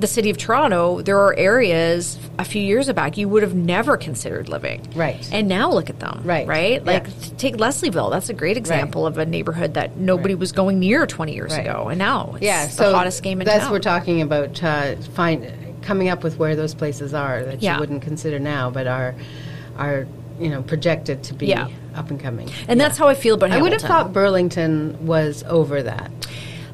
the 0.00 0.06
city 0.06 0.28
of 0.30 0.36
Toronto. 0.36 1.00
There 1.02 1.18
are 1.18 1.34
areas 1.36 2.18
a 2.38 2.44
few 2.44 2.60
years 2.62 2.90
back 2.92 3.16
you 3.16 3.28
would 3.28 3.42
have 3.42 3.54
never 3.54 3.96
considered 3.96 4.48
living, 4.48 4.82
Right. 4.94 5.28
And 5.32 5.46
now 5.48 5.70
look 5.70 5.88
at 5.88 6.00
them, 6.00 6.22
Right. 6.24 6.46
Right, 6.46 6.82
Yeah. 6.84 6.92
like 6.92 7.36
take 7.38 7.56
Leslieville. 7.56 8.10
That's 8.10 8.28
a 8.28 8.34
great 8.34 8.56
example 8.56 9.06
of 9.06 9.18
a 9.18 9.24
neighborhood 9.26 9.74
that 9.74 9.96
nobody 9.96 10.34
was 10.34 10.52
going 10.52 10.80
near 10.80 11.06
20 11.06 11.32
years 11.34 11.52
Right. 11.52 11.60
ago, 11.66 11.88
and 11.88 11.98
now 11.98 12.32
it's 12.34 12.42
yeah, 12.44 12.66
the 12.66 12.72
so 12.72 12.92
hottest 12.92 13.22
game 13.22 13.40
in 13.40 13.44
that's 13.46 13.64
town. 13.64 13.72
we're 13.72 13.78
talking 13.78 14.20
about 14.22 14.62
uh, 14.62 14.96
find 15.14 15.46
coming 15.82 16.08
up 16.08 16.24
with 16.24 16.38
where 16.38 16.56
those 16.56 16.74
places 16.74 17.14
are 17.14 17.44
that 17.44 17.62
Yeah. 17.62 17.74
you 17.74 17.80
wouldn't 17.80 18.02
consider 18.02 18.38
now, 18.38 18.70
but 18.70 18.86
are 18.86 19.14
are 19.78 20.06
you 20.40 20.48
know 20.50 20.62
projected 20.62 21.22
to 21.24 21.34
be 21.34 21.46
Yeah. 21.46 21.68
up 21.94 22.10
and 22.10 22.18
coming. 22.18 22.48
And 22.66 22.80
that's 22.80 22.98
how 22.98 23.06
I 23.06 23.14
feel 23.14 23.36
about 23.36 23.52
I 23.52 23.62
would 23.62 23.72
have 23.72 23.82
thought 23.82 24.12
Burlington 24.12 25.06
was 25.06 25.44
over 25.48 25.82
that. 25.84 26.10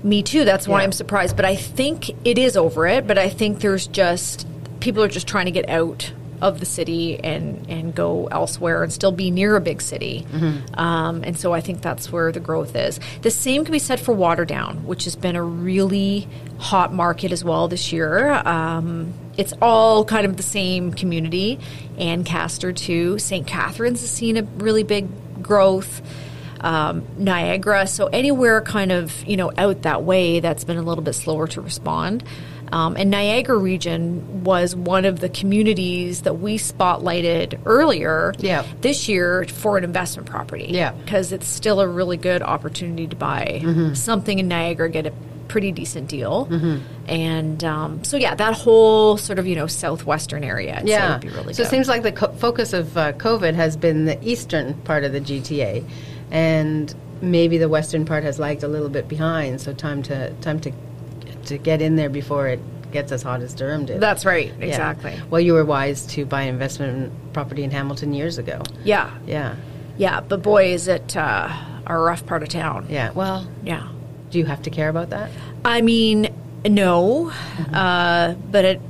Me 0.03 0.23
too. 0.23 0.45
That's 0.45 0.67
why 0.67 0.79
Yeah. 0.81 0.85
I'm 0.85 0.93
surprised. 0.93 1.37
But 1.37 1.45
I 1.45 1.57
think 1.57 2.11
it 2.25 2.39
is 2.39 2.57
over 2.57 2.87
it. 2.87 3.07
But 3.07 3.19
I 3.19 3.29
think 3.29 3.61
there's 3.61 3.87
just 3.87 4.47
people 4.81 5.03
are 5.03 5.09
just 5.09 5.27
trying 5.27 5.45
to 5.47 5.51
get 5.51 5.69
out 5.69 6.13
of 6.41 6.59
the 6.59 6.65
city 6.65 7.19
and 7.23 7.67
and 7.69 7.95
go 7.95 8.27
elsewhere 8.29 8.83
and 8.83 8.91
still 8.91 9.13
be 9.13 9.31
near 9.31 9.57
a 9.57 9.61
big 9.61 9.83
city. 9.83 10.27
Um, 10.73 11.23
and 11.23 11.39
so 11.39 11.53
I 11.53 11.61
think 11.61 11.83
that's 11.83 12.11
where 12.11 12.33
the 12.33 12.41
growth 12.41 12.75
is. 12.75 12.99
The 13.21 13.31
same 13.31 13.63
can 13.63 13.73
be 13.73 13.79
said 13.79 14.01
for 14.01 14.15
Waterdown, 14.15 14.85
which 14.85 15.05
has 15.05 15.17
been 15.17 15.37
a 15.37 15.43
really 15.45 16.27
hot 16.59 16.95
market 16.95 17.31
as 17.31 17.45
well 17.45 17.69
this 17.69 17.93
year. 17.93 18.31
Um, 18.47 19.13
it's 19.37 19.53
all 19.61 20.03
kind 20.07 20.25
of 20.25 20.39
the 20.39 20.43
same 20.43 20.95
community. 20.95 21.59
Ancaster 21.99 22.73
too. 22.73 23.19
St. 23.19 23.47
Catharines 23.47 24.01
has 24.01 24.11
seen 24.11 24.39
a 24.39 24.43
really 24.43 24.83
big 24.83 25.09
growth. 25.43 26.01
Um, 26.61 27.05
Niagara, 27.17 27.87
so 27.87 28.07
anywhere 28.07 28.61
kind 28.61 28.93
of 28.93 29.25
you 29.27 29.37
know 29.37 29.51
out 29.57 29.83
that 29.83 30.03
way, 30.03 30.41
that's 30.41 30.65
been 30.65 30.77
a 30.79 30.83
little 30.83 31.03
bit 31.05 31.15
slower 31.15 31.47
to 31.49 31.61
respond. 31.61 32.25
Um, 32.73 32.97
and 32.97 33.11
Niagara 33.11 33.57
region 33.59 34.45
was 34.45 34.77
one 34.77 35.05
of 35.05 35.19
the 35.19 35.29
communities 35.29 36.23
that 36.23 36.35
we 36.35 36.57
spotlighted 36.57 37.59
earlier 37.67 38.33
Yeah. 38.39 38.65
this 38.81 39.09
year 39.09 39.45
for 39.47 39.77
an 39.77 39.83
investment 39.83 40.29
property. 40.31 40.67
Yeah. 40.69 40.93
because 40.93 41.33
it's 41.33 41.49
still 41.49 41.81
a 41.81 41.89
really 41.89 42.17
good 42.17 42.43
opportunity 42.43 43.09
to 43.09 43.17
buy 43.17 43.61
Mm-hmm. 43.65 43.95
something 43.95 44.39
in 44.39 44.47
Niagara, 44.47 44.89
get 44.89 45.07
a 45.07 45.13
pretty 45.49 45.73
decent 45.73 46.07
deal, 46.09 46.47
and 47.09 47.65
um, 47.65 48.05
so 48.05 48.17
yeah, 48.17 48.37
that 48.37 48.55
whole 48.55 49.17
sort 49.17 49.41
of 49.41 49.49
you 49.49 49.57
know 49.57 49.67
southwestern 49.67 50.45
area, 50.45 50.81
Yeah. 50.85 51.19
really 51.25 51.55
so 51.55 51.65
good. 51.65 51.67
it 51.67 51.71
seems 51.71 51.89
like 51.89 52.05
the 52.05 52.13
co- 52.13 52.33
focus 52.35 52.73
of 52.73 52.97
uh, 52.97 53.13
COVID 53.15 53.55
has 53.55 53.77
been 53.77 54.05
the 54.05 54.17
eastern 54.27 54.75
part 54.83 55.03
of 55.03 55.13
the 55.13 55.21
GTA, 55.21 55.85
and 56.31 56.95
maybe 57.23 57.59
the 57.59 57.69
western 57.69 58.05
part 58.05 58.25
has 58.25 58.39
lagged 58.39 58.63
a 58.63 58.69
little 58.69 58.89
bit 58.89 59.09
behind. 59.09 59.61
So 59.61 59.73
time 59.73 60.03
to 60.05 60.33
time 60.41 60.61
to 60.61 60.73
to 61.47 61.59
get 61.59 61.81
in 61.83 61.97
there 61.97 62.11
before 62.11 62.49
it 62.49 62.61
gets 62.93 63.13
as 63.13 63.23
hot 63.23 63.41
as 63.41 63.55
Durham 63.55 63.87
did. 63.87 64.01
That's 64.01 64.25
right, 64.25 64.53
Yeah. 64.59 64.67
exactly. 64.67 65.15
Well, 65.31 65.41
you 65.41 65.53
were 65.55 65.65
wise 65.65 66.05
to 66.07 66.25
buy 66.27 66.43
investment 66.43 67.13
property 67.33 67.63
in 67.63 67.71
Hamilton 67.71 68.13
years 68.13 68.37
ago. 68.39 68.63
Yeah, 68.85 69.11
Yeah. 69.27 69.55
yeah, 69.97 70.21
but 70.21 70.43
boy, 70.43 70.73
is 70.73 70.89
it 70.89 71.17
uh, 71.17 71.49
a 71.87 71.97
rough 71.99 72.27
part 72.27 72.43
of 72.43 72.49
town. 72.49 72.87
Yeah. 72.91 73.11
Well, 73.13 73.47
Yeah. 73.65 73.87
do 74.31 74.39
you 74.39 74.45
have 74.47 74.63
to 74.63 74.71
care 74.71 74.89
about 74.89 75.11
that? 75.11 75.31
I 75.65 75.83
mean, 75.83 76.29
no, 76.67 77.31
uh, 77.73 78.35
but 78.51 78.65
it, 78.65 78.81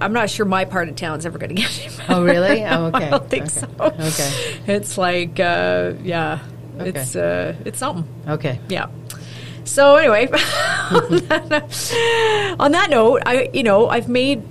I'm 0.00 0.12
not 0.12 0.30
sure 0.30 0.46
my 0.46 0.64
part 0.64 0.88
of 0.88 0.94
town's 0.96 1.26
ever 1.26 1.36
going 1.38 1.50
to 1.56 1.60
get 1.60 1.80
any 1.84 1.96
better. 1.96 2.12
Oh, 2.14 2.24
really? 2.24 2.64
Oh, 2.64 2.86
okay. 2.94 3.06
I 3.06 3.10
don't 3.10 3.28
think 3.28 3.44
Okay. 3.46 3.50
so. 3.50 3.68
Okay. 3.80 4.32
It's 4.72 4.96
like, 4.96 5.40
uh, 5.40 5.94
yeah, 6.04 6.38
Okay. 6.80 7.00
it's 7.00 7.16
uh, 7.16 7.54
it's 7.64 7.78
something. 7.78 8.04
Okay. 8.28 8.60
Yeah. 8.68 8.86
So 9.64 9.96
anyway, 9.96 10.26
on, 10.90 11.16
that, 11.28 12.56
on 12.58 12.72
that 12.72 12.90
note, 12.90 13.22
I 13.26 13.50
you 13.52 13.62
know 13.62 13.88
I've 13.88 14.08
made 14.08 14.42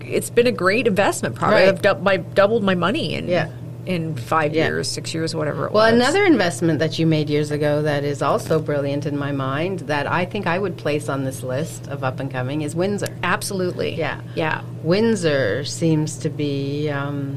it's 0.00 0.30
been 0.30 0.46
a 0.46 0.52
great 0.52 0.86
investment 0.86 1.34
property. 1.34 1.60
Right. 1.62 1.68
I've 1.68 1.82
dou- 1.82 2.02
my, 2.02 2.16
doubled 2.16 2.62
my 2.64 2.74
money 2.74 3.12
in 3.14 3.28
Yeah. 3.28 3.50
in 3.84 4.16
five 4.16 4.54
Yeah. 4.54 4.68
years, 4.68 4.88
six 4.88 5.12
years, 5.12 5.34
whatever 5.34 5.66
it 5.66 5.72
Well, 5.72 5.84
was. 5.84 5.92
another 5.92 6.24
investment 6.24 6.78
that 6.78 6.98
you 6.98 7.06
made 7.06 7.28
years 7.28 7.50
ago 7.50 7.82
that 7.82 8.04
is 8.04 8.22
also 8.22 8.58
brilliant 8.58 9.04
in 9.04 9.18
my 9.18 9.32
mind 9.32 9.80
that 9.80 10.06
I 10.10 10.24
think 10.24 10.46
I 10.46 10.58
would 10.58 10.78
place 10.78 11.10
on 11.10 11.24
this 11.24 11.42
list 11.42 11.88
of 11.88 12.02
up 12.04 12.20
and 12.20 12.30
coming 12.30 12.62
is 12.62 12.74
Windsor. 12.74 13.08
absolutely, 13.22 13.96
Yeah. 13.96 14.20
yeah. 14.34 14.62
Windsor 14.82 15.64
seems 15.66 16.16
to 16.18 16.30
be 16.30 16.88
um, 16.88 17.36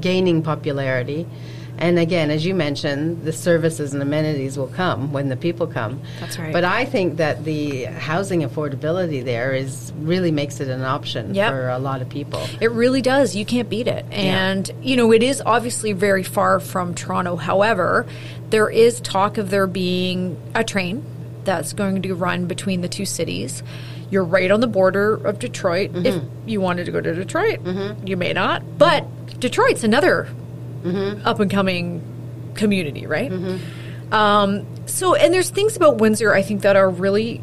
gaining 0.00 0.42
popularity. 0.42 1.26
And 1.80 1.98
again, 1.98 2.30
as 2.30 2.44
you 2.44 2.54
mentioned, 2.54 3.24
the 3.24 3.32
services 3.32 3.94
and 3.94 4.02
amenities 4.02 4.58
will 4.58 4.68
come 4.68 5.12
when 5.12 5.30
the 5.30 5.36
people 5.36 5.66
come. 5.66 6.02
That's 6.20 6.38
right. 6.38 6.52
But 6.52 6.62
I 6.62 6.84
think 6.84 7.16
that 7.16 7.44
the 7.44 7.84
housing 7.84 8.42
affordability 8.42 9.24
there 9.24 9.54
is 9.54 9.90
really 9.96 10.30
makes 10.30 10.60
it 10.60 10.68
an 10.68 10.82
option 10.82 11.34
Yep. 11.34 11.50
for 11.50 11.68
a 11.70 11.78
lot 11.78 12.02
of 12.02 12.08
people. 12.10 12.46
It 12.60 12.70
really 12.70 13.00
does. 13.00 13.34
You 13.34 13.46
can't 13.46 13.70
beat 13.70 13.88
it. 13.88 14.04
And, 14.10 14.70
you 14.82 14.94
know, 14.94 15.10
it 15.10 15.22
is 15.22 15.42
obviously 15.44 15.92
very 15.92 16.22
far 16.22 16.60
from 16.60 16.94
Toronto. 16.94 17.36
However, 17.36 18.06
there 18.50 18.68
is 18.68 19.00
talk 19.00 19.38
of 19.38 19.48
there 19.48 19.66
being 19.66 20.36
a 20.54 20.62
train 20.62 21.02
that's 21.44 21.72
going 21.72 22.02
to 22.02 22.14
run 22.14 22.46
between 22.46 22.82
the 22.82 22.88
two 22.88 23.06
cities. 23.06 23.62
You're 24.10 24.24
right 24.24 24.50
on 24.50 24.60
the 24.60 24.66
border 24.66 25.14
of 25.14 25.38
Detroit. 25.38 25.92
If 25.94 26.14
mm-hmm. 26.14 26.48
you 26.48 26.60
wanted 26.60 26.84
to 26.86 26.92
go 26.92 27.00
to 27.00 27.14
Detroit, 27.14 27.64
mm-hmm. 27.64 28.06
you 28.06 28.16
may 28.16 28.34
not. 28.34 28.76
But 28.76 29.06
Detroit's 29.40 29.84
another 29.84 30.28
up 31.24 31.40
and 31.40 31.50
coming 31.50 32.02
community, 32.54 33.06
right? 33.06 33.30
Um, 34.12 34.66
so, 34.86 35.14
and 35.14 35.32
there's 35.32 35.50
things 35.50 35.76
about 35.76 35.98
Windsor 35.98 36.34
I 36.34 36.42
think 36.42 36.62
that 36.62 36.76
are 36.76 36.90
really 36.90 37.40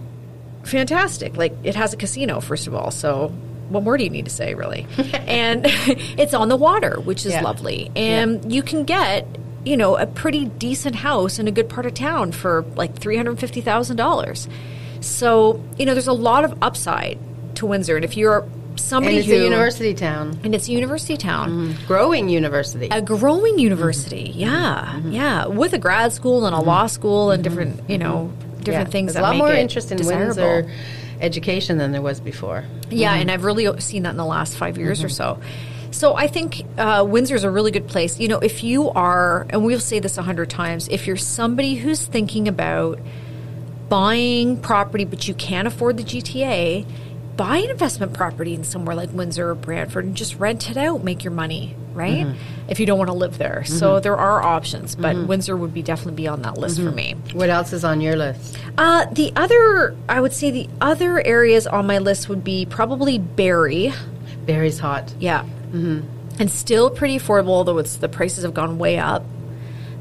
fantastic. 0.64 1.38
Like 1.38 1.54
it 1.64 1.76
has 1.76 1.94
a 1.94 1.98
casino, 1.98 2.40
first 2.42 2.68
of 2.68 2.76
all. 2.76 2.92
So 2.92 3.30
what 3.70 3.84
more 3.84 3.98
do 3.98 4.04
you 4.04 4.10
need 4.10 4.26
to 4.26 4.32
say, 4.32 4.54
really? 4.54 4.86
and 5.14 5.62
it's 6.18 6.34
on 6.34 6.50
the 6.50 6.58
water, 6.58 7.00
which 7.00 7.26
is 7.26 7.32
Yeah. 7.34 7.42
lovely. 7.42 7.92
And 7.96 8.52
you 8.52 8.62
can 8.64 8.84
get, 8.84 9.26
you 9.66 9.78
know, 9.78 9.96
a 9.98 10.06
pretty 10.06 10.46
decent 10.46 10.96
house 10.96 11.40
in 11.40 11.48
a 11.48 11.52
good 11.52 11.70
part 11.70 11.86
of 11.86 11.94
town 11.94 12.32
for 12.32 12.64
like 12.76 12.96
three 12.98 13.18
hundred 13.18 13.40
fifty 13.40 13.62
thousand 13.62 13.96
dollars. 13.98 14.48
So 15.00 15.64
you 15.78 15.86
know, 15.86 15.94
there's 15.94 16.08
a 16.08 16.14
lot 16.14 16.44
of 16.44 16.58
upside 16.62 17.18
to 17.56 17.66
Windsor, 17.66 17.96
and 17.96 18.04
if 18.06 18.18
you're 18.18 18.48
And 18.78 19.18
it's 19.18 19.28
who 19.28 19.34
a 19.34 19.44
university 19.44 19.94
town, 19.94 20.40
and 20.44 20.54
it's 20.56 20.68
a 20.68 20.72
university 20.72 21.18
town. 21.18 21.76
growing 21.88 22.30
university. 22.30 22.88
A 22.92 23.02
growing 23.02 23.60
university, 23.60 24.30
Mm-hmm. 24.30 24.40
yeah, 24.40 25.00
yeah, 25.10 25.46
with 25.48 25.74
a 25.74 25.78
grad 25.80 26.14
school 26.14 26.46
and 26.46 26.56
a 26.56 26.60
law 26.60 26.88
school 26.88 27.32
and 27.32 27.44
different, 27.44 27.90
you 27.90 27.98
know, 27.98 28.32
different 28.60 28.64
Mm-hmm. 28.64 28.72
Yeah. 28.72 28.84
things 28.86 29.14
There's 29.14 29.24
that 29.24 29.34
a 29.34 29.38
lot 29.38 29.38
more 29.38 29.54
interest 29.54 29.92
in 29.92 29.98
desirable. 29.98 30.26
Windsor 30.28 30.72
education 31.20 31.78
than 31.78 31.92
there 31.94 32.02
was 32.02 32.20
before. 32.20 32.64
Yeah, 32.90 33.12
Mm-hmm. 33.14 33.22
and 33.22 33.32
I've 33.32 33.44
really 33.44 33.80
seen 33.82 34.04
that 34.04 34.12
in 34.12 34.18
the 34.18 34.26
last 34.26 34.56
five 34.58 34.78
years 34.78 35.04
or 35.04 35.10
so. 35.10 35.40
So 35.92 36.16
I 36.16 36.28
think 36.28 36.64
uh, 36.78 37.04
Windsor's 37.08 37.44
a 37.44 37.50
really 37.50 37.72
good 37.72 37.88
place. 37.88 38.20
You 38.20 38.28
know, 38.28 38.38
if 38.40 38.64
you 38.64 38.90
are, 38.92 39.48
and 39.50 39.66
we'll 39.66 39.80
say 39.80 40.00
this 40.00 40.18
a 40.18 40.22
hundred 40.22 40.50
times, 40.50 40.88
if 40.90 41.08
you're 41.08 41.18
somebody 41.18 41.76
who's 41.76 42.06
thinking 42.06 42.48
about 42.48 43.00
buying 43.90 44.58
property 44.60 45.06
but 45.06 45.28
you 45.28 45.34
can't 45.34 45.68
afford 45.68 45.98
the 45.98 46.04
GTA, 46.04 46.86
buy 47.38 47.58
an 47.58 47.70
investment 47.70 48.14
property 48.14 48.54
in 48.56 48.64
somewhere 48.64 48.96
like 48.96 49.12
Windsor 49.14 49.50
or 49.52 49.56
Brantford 49.56 50.04
and 50.06 50.16
just 50.18 50.36
rent 50.36 50.70
it 50.70 50.76
out, 50.78 51.04
make 51.04 51.24
your 51.24 51.32
money, 51.32 51.76
right? 51.94 52.26
Mm-hmm. 52.26 52.70
If 52.70 52.80
you 52.80 52.86
don't 52.86 52.98
want 52.98 53.10
to 53.10 53.14
live 53.14 53.38
there. 53.38 53.64
So 53.64 54.00
there 54.00 54.18
are 54.18 54.42
options, 54.44 54.96
but 54.96 55.16
Windsor 55.28 55.56
would 55.56 55.74
be 55.74 55.82
definitely 55.84 56.16
be 56.16 56.28
on 56.28 56.42
that 56.42 56.58
list 56.58 56.78
Mm-hmm. 56.80 56.90
for 56.90 56.96
me. 56.96 57.16
What 57.34 57.50
else 57.50 57.72
is 57.74 57.84
on 57.86 58.02
your 58.02 58.16
list? 58.16 58.58
Uh, 58.78 59.06
the 59.12 59.32
other, 59.36 59.96
I 60.10 60.20
would 60.20 60.34
say 60.34 60.52
the 60.52 60.68
other 60.82 61.26
areas 61.26 61.68
on 61.68 61.86
my 61.88 62.00
list 62.00 62.28
would 62.28 62.44
be 62.44 62.66
probably 62.66 63.20
Barrie. 63.20 63.94
Barrie's 64.46 64.80
hot. 64.80 65.14
Yeah. 65.20 65.44
Mm-hmm. 65.44 66.02
And 66.40 66.52
still 66.52 66.90
pretty 66.90 67.18
affordable, 67.20 67.50
although 67.50 67.78
it's 67.78 67.96
the 67.98 68.10
prices 68.10 68.44
have 68.44 68.54
gone 68.54 68.78
way 68.80 68.98
up. 68.98 69.24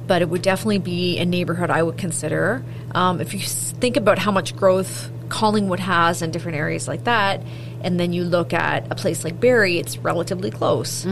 But 0.07 0.23
it 0.23 0.29
would 0.29 0.43
definitely 0.43 0.79
be 0.79 1.19
a 1.19 1.25
neighborhood 1.25 1.69
I 1.71 1.83
would 1.83 1.99
consider. 1.99 2.65
Um, 2.95 3.21
if 3.21 3.35
you 3.35 3.41
think 3.41 3.97
about 3.97 4.19
how 4.19 4.31
much 4.31 4.55
growth 4.57 5.11
Collingwood 5.29 5.81
has 5.81 6.23
and 6.23 6.33
different 6.33 6.57
areas 6.59 6.87
like 6.89 7.05
that, 7.05 7.43
and 7.83 7.99
then 8.01 8.13
you 8.13 8.25
look 8.25 8.53
at 8.53 8.91
a 8.91 8.95
place 8.95 9.25
like 9.25 9.39
Barrie, 9.41 9.79
it's 9.79 9.99
relatively 9.99 10.51
close. 10.51 11.05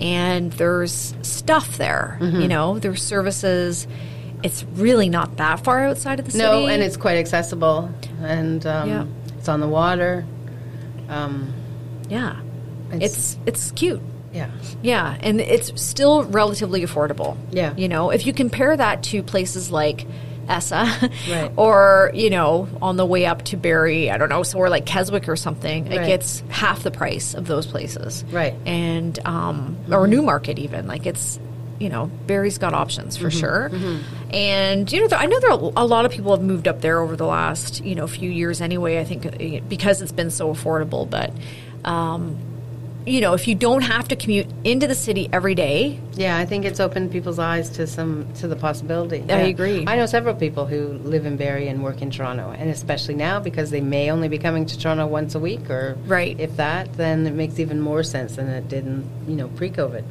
And 0.00 0.52
there's 0.52 1.14
stuff 1.22 1.78
there. 1.78 2.18
You 2.20 2.48
know, 2.48 2.78
there's 2.78 3.02
services. 3.02 3.86
It's 4.42 4.64
really 4.74 5.08
not 5.08 5.36
that 5.36 5.62
far 5.64 5.84
outside 5.86 6.18
of 6.18 6.24
the 6.26 6.32
city. 6.32 6.42
No, 6.44 6.66
and 6.66 6.82
it's 6.82 6.96
quite 6.96 7.16
accessible, 7.18 7.90
and 8.22 8.64
um, 8.66 8.88
Yeah. 8.88 9.04
it's 9.38 9.48
on 9.48 9.60
the 9.60 9.68
water. 9.68 10.24
Um, 11.08 11.52
yeah, 12.08 12.36
It's- 12.92 13.02
it's 13.02 13.36
it's 13.46 13.70
cute. 13.72 14.00
yeah, 14.32 14.48
Yeah, 14.82 15.16
and 15.20 15.40
it's 15.40 15.72
still 15.80 16.24
relatively 16.24 16.82
affordable. 16.82 17.36
Yeah. 17.50 17.72
You 17.76 17.88
know, 17.88 18.10
if 18.10 18.26
you 18.26 18.32
compare 18.32 18.76
that 18.76 19.02
to 19.04 19.22
places 19.22 19.70
like 19.70 20.06
Essa 20.52 20.84
Right. 21.30 21.50
or, 21.56 22.10
you 22.14 22.30
know, 22.30 22.68
on 22.80 22.96
the 22.96 23.06
way 23.06 23.26
up 23.26 23.42
to 23.46 23.56
Barrie, 23.56 24.10
I 24.10 24.18
don't 24.18 24.28
know, 24.28 24.42
somewhere 24.42 24.70
like 24.70 24.86
Keswick 24.86 25.28
or 25.28 25.36
something, 25.36 25.86
it 25.86 26.06
gets 26.06 26.42
half 26.50 26.82
the 26.82 26.90
price 26.90 27.34
of 27.34 27.46
those 27.46 27.66
places. 27.66 28.24
Right. 28.30 28.54
And, 28.66 29.18
um, 29.26 29.76
or 29.90 30.06
Newmarket 30.06 30.58
even. 30.58 30.86
Like 30.86 31.06
it's, 31.06 31.40
you 31.78 31.88
know, 31.88 32.06
Barrie's 32.26 32.58
got 32.58 32.74
options 32.74 33.16
Mm-hmm. 33.16 33.24
for 33.24 33.30
sure. 33.30 33.70
And, 34.30 34.90
you 34.92 35.00
know, 35.08 35.16
I 35.16 35.26
know 35.26 35.40
there 35.40 35.50
are 35.50 35.72
a 35.76 35.84
lot 35.86 36.04
of 36.04 36.12
people 36.12 36.34
have 36.36 36.44
moved 36.44 36.68
up 36.68 36.80
there 36.80 37.00
over 37.00 37.16
the 37.16 37.26
last, 37.26 37.84
you 37.84 37.94
know, 37.94 38.06
few 38.06 38.30
years 38.30 38.60
anyway, 38.60 39.00
I 39.00 39.04
think 39.04 39.68
because 39.68 40.00
it's 40.02 40.12
been 40.12 40.30
so 40.30 40.52
affordable. 40.54 41.08
But, 41.08 41.32
um, 41.84 42.38
you 43.06 43.20
know, 43.20 43.32
if 43.34 43.48
you 43.48 43.54
don't 43.54 43.82
have 43.82 44.08
to 44.08 44.16
commute 44.16 44.46
into 44.64 44.86
the 44.86 44.94
city 44.94 45.28
every 45.32 45.54
day, 45.54 45.98
yeah. 46.14 46.36
I 46.38 46.44
think 46.44 46.64
it's 46.64 46.78
opened 46.80 47.10
people's 47.10 47.38
eyes 47.38 47.68
to 47.70 47.86
some 47.86 48.26
to 48.34 48.46
the 48.48 48.56
possibility. 48.56 49.24
I 49.28 49.42
Yeah. 49.42 49.46
agree. 49.46 49.84
I 49.86 49.96
know 49.96 50.06
several 50.06 50.34
people 50.34 50.66
who 50.66 50.98
live 51.04 51.26
in 51.26 51.36
Barrie 51.36 51.68
and 51.68 51.82
work 51.82 52.02
in 52.02 52.10
Toronto, 52.10 52.50
and 52.56 52.70
especially 52.70 53.14
now 53.14 53.40
because 53.40 53.70
they 53.70 53.80
may 53.80 54.10
only 54.10 54.28
be 54.28 54.38
coming 54.38 54.66
to 54.66 54.78
Toronto 54.78 55.06
once 55.06 55.34
a 55.34 55.40
week, 55.40 55.68
or 55.70 55.96
Right. 56.06 56.36
if 56.38 56.56
that, 56.58 56.92
then 56.94 57.26
it 57.26 57.34
makes 57.34 57.58
even 57.58 57.80
more 57.80 58.02
sense 58.02 58.36
than 58.36 58.48
it 58.48 58.68
did 58.68 58.86
in 58.86 59.04
you 59.26 59.36
know 59.36 59.48
pre-COVID. 59.48 60.02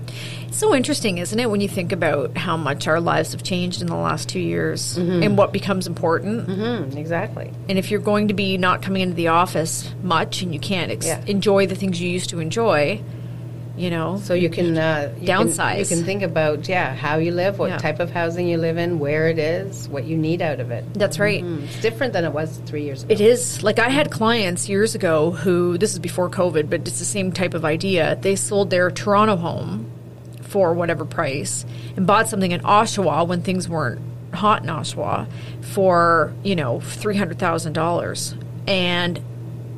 It's 0.52 0.60
so 0.60 0.76
interesting, 0.76 1.18
isn't 1.18 1.40
it, 1.40 1.50
when 1.50 1.62
you 1.62 1.70
think 1.70 1.94
about 1.94 2.36
how 2.38 2.58
much 2.58 2.86
our 2.86 3.00
lives 3.00 3.32
have 3.32 3.42
changed 3.42 3.80
in 3.82 3.88
the 3.88 3.96
last 3.96 4.28
two 4.28 4.42
years 4.42 4.98
and 4.98 5.38
what 5.38 5.54
becomes 5.54 5.88
important. 5.88 6.46
Mm, 6.50 6.98
exactly. 6.98 7.50
And 7.70 7.80
if 7.80 7.90
you're 7.90 8.02
going 8.02 8.28
to 8.28 8.34
be 8.34 8.58
not 8.58 8.82
coming 8.82 9.02
into 9.02 9.16
the 9.16 9.30
office 9.30 9.90
much 10.04 10.42
and 10.42 10.54
you 10.54 10.60
can't 10.60 10.92
ex- 10.92 11.06
Yeah. 11.08 11.22
enjoy 11.26 11.68
the 11.68 11.76
things 11.76 12.02
you 12.02 12.10
used 12.10 12.30
to 12.32 12.40
enjoy, 12.40 13.00
You 13.78 13.90
know, 13.90 14.20
So 14.22 14.34
you 14.34 14.50
can 14.50 14.78
uh, 14.78 15.12
you 15.22 15.26
can- 15.28 15.48
you 15.80 15.86
can 15.86 16.04
think 16.04 16.22
about 16.24 16.68
yeah 16.68 16.94
how 16.94 17.18
you 17.18 17.32
live, 17.32 17.58
what 17.58 17.70
Yeah. 17.70 17.78
type 17.78 18.02
of 18.02 18.12
housing 18.12 18.46
you 18.50 18.58
live 18.58 18.78
in, 18.78 19.00
where 19.00 19.30
it 19.30 19.40
is, 19.40 19.88
what 19.88 20.04
you 20.04 20.18
need 20.18 20.42
out 20.42 20.60
of 20.60 20.70
it. 20.72 20.84
that's 20.94 21.18
right. 21.18 21.42
Mm, 21.42 21.64
It's 21.64 21.80
different 21.82 22.12
than 22.12 22.26
it 22.26 22.34
was 22.34 22.60
three 22.66 22.84
years 22.84 23.04
ago. 23.04 23.14
It 23.14 23.22
is. 23.22 23.64
Like 23.64 23.80
I 23.80 23.88
had 23.90 24.12
clients 24.12 24.68
years 24.68 24.94
ago 24.94 25.32
who 25.32 25.78
this 25.78 25.94
is 25.94 26.00
before 26.00 26.30
COVID, 26.30 26.70
but 26.70 26.82
it's 26.82 27.00
the 27.00 27.06
same 27.06 27.32
type 27.32 27.54
of 27.54 27.64
idea. 27.64 28.18
They 28.22 28.36
sold 28.36 28.70
their 28.70 28.92
Toronto 28.92 29.38
home 29.38 29.86
for 30.52 30.74
whatever 30.74 31.06
price 31.06 31.66
and 31.96 32.06
bought 32.06 32.28
something 32.28 32.52
in 32.52 32.60
Oshawa 32.62 33.26
when 33.26 33.42
things 33.42 33.70
weren't 33.70 34.02
hot 34.34 34.64
in 34.64 34.70
Oshawa 34.70 35.28
for, 35.62 36.34
you 36.44 36.58
know, 36.58 36.80
$300,000 36.80 38.44
and 38.68 39.22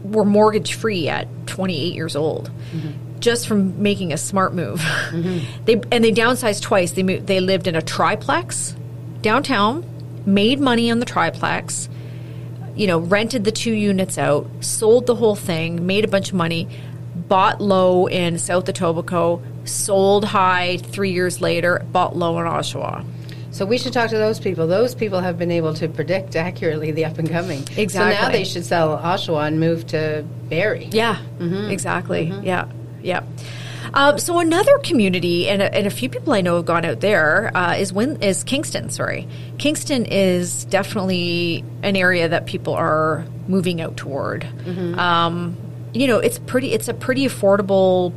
were 0.04 0.26
mortgage 0.26 0.74
free 0.74 1.08
at 1.08 1.28
28 1.46 1.94
years 1.94 2.16
old. 2.16 2.50
Mm-hmm. 2.72 3.20
Just 3.20 3.48
from 3.48 3.82
making 3.82 4.12
a 4.12 4.18
smart 4.18 4.54
move, 4.54 4.80
mm-hmm. 4.80 5.64
they 5.66 5.76
and 5.92 6.04
they 6.04 6.12
downsized 6.12 6.62
twice. 6.62 6.92
They 6.92 7.04
moved, 7.04 7.28
they 7.28 7.40
lived 7.40 7.68
in 7.68 7.76
a 7.76 7.82
triplex 7.82 8.76
downtown, 9.22 9.86
made 10.26 10.60
money 10.60 10.92
on 10.92 11.00
the 11.00 11.06
triplex, 11.06 11.88
you 12.76 12.86
know, 12.86 13.00
rented 13.00 13.46
the 13.46 13.52
two 13.54 13.72
units 13.72 14.18
out, 14.18 14.50
sold 14.60 15.06
the 15.06 15.16
whole 15.16 15.38
thing, 15.38 15.86
made 15.86 16.04
a 16.04 16.10
bunch 16.10 16.30
of 16.30 16.36
money, 16.36 16.68
bought 17.16 17.62
low 17.62 18.08
in 18.08 18.38
South 18.40 18.66
Etobicoke, 18.66 19.42
sold 19.66 20.26
high 20.26 20.78
three 20.78 21.12
years 21.12 21.42
later, 21.42 21.84
bought 21.92 22.16
low 22.16 22.38
in 22.40 22.46
Oshawa. 22.46 23.06
So 23.52 23.66
we 23.68 23.78
should 23.78 23.94
talk 23.94 24.10
to 24.10 24.18
those 24.18 24.40
people. 24.40 24.66
Those 24.66 24.96
people 24.96 25.20
have 25.20 25.38
been 25.38 25.52
able 25.52 25.76
to 25.76 25.88
predict 25.88 26.36
accurately 26.36 26.92
the 26.92 27.06
up 27.06 27.20
and 27.20 27.30
coming. 27.30 27.60
Exactly. 27.78 27.92
So 28.16 28.22
now 28.22 28.30
they 28.30 28.44
should 28.46 28.66
sell 28.66 28.98
Oshawa 28.98 29.48
and 29.48 29.60
move 29.60 29.86
to 29.88 30.26
Barrie. 30.50 30.90
Yeah, 30.92 31.20
exactly. 31.70 32.34
Yeah, 32.42 32.66
yeah. 33.04 33.22
Um, 33.94 34.18
so 34.18 34.40
another 34.40 34.80
community, 34.80 35.48
and 35.50 35.62
a, 35.62 35.72
and 35.72 35.86
a 35.86 35.92
few 35.92 36.10
people 36.10 36.34
I 36.34 36.42
know 36.42 36.56
have 36.56 36.66
gone 36.66 36.84
out 36.84 37.00
there, 37.02 37.56
uh, 37.56 37.76
is 37.76 37.94
Win- 37.94 38.24
is 38.24 38.44
Kingston. 38.44 38.90
Sorry, 38.90 39.28
Kingston 39.60 40.08
is 40.08 40.66
definitely 40.66 41.64
an 41.84 41.96
area 41.96 42.28
that 42.28 42.48
people 42.48 42.74
are 42.74 43.24
moving 43.48 43.82
out 43.82 43.96
toward. 43.98 44.48
Um, 44.98 45.56
you 45.94 46.08
know, 46.08 46.18
it's 46.18 46.40
pretty. 46.40 46.72
It's 46.74 46.88
a 46.88 46.94
pretty 46.96 47.28
affordable 47.28 48.14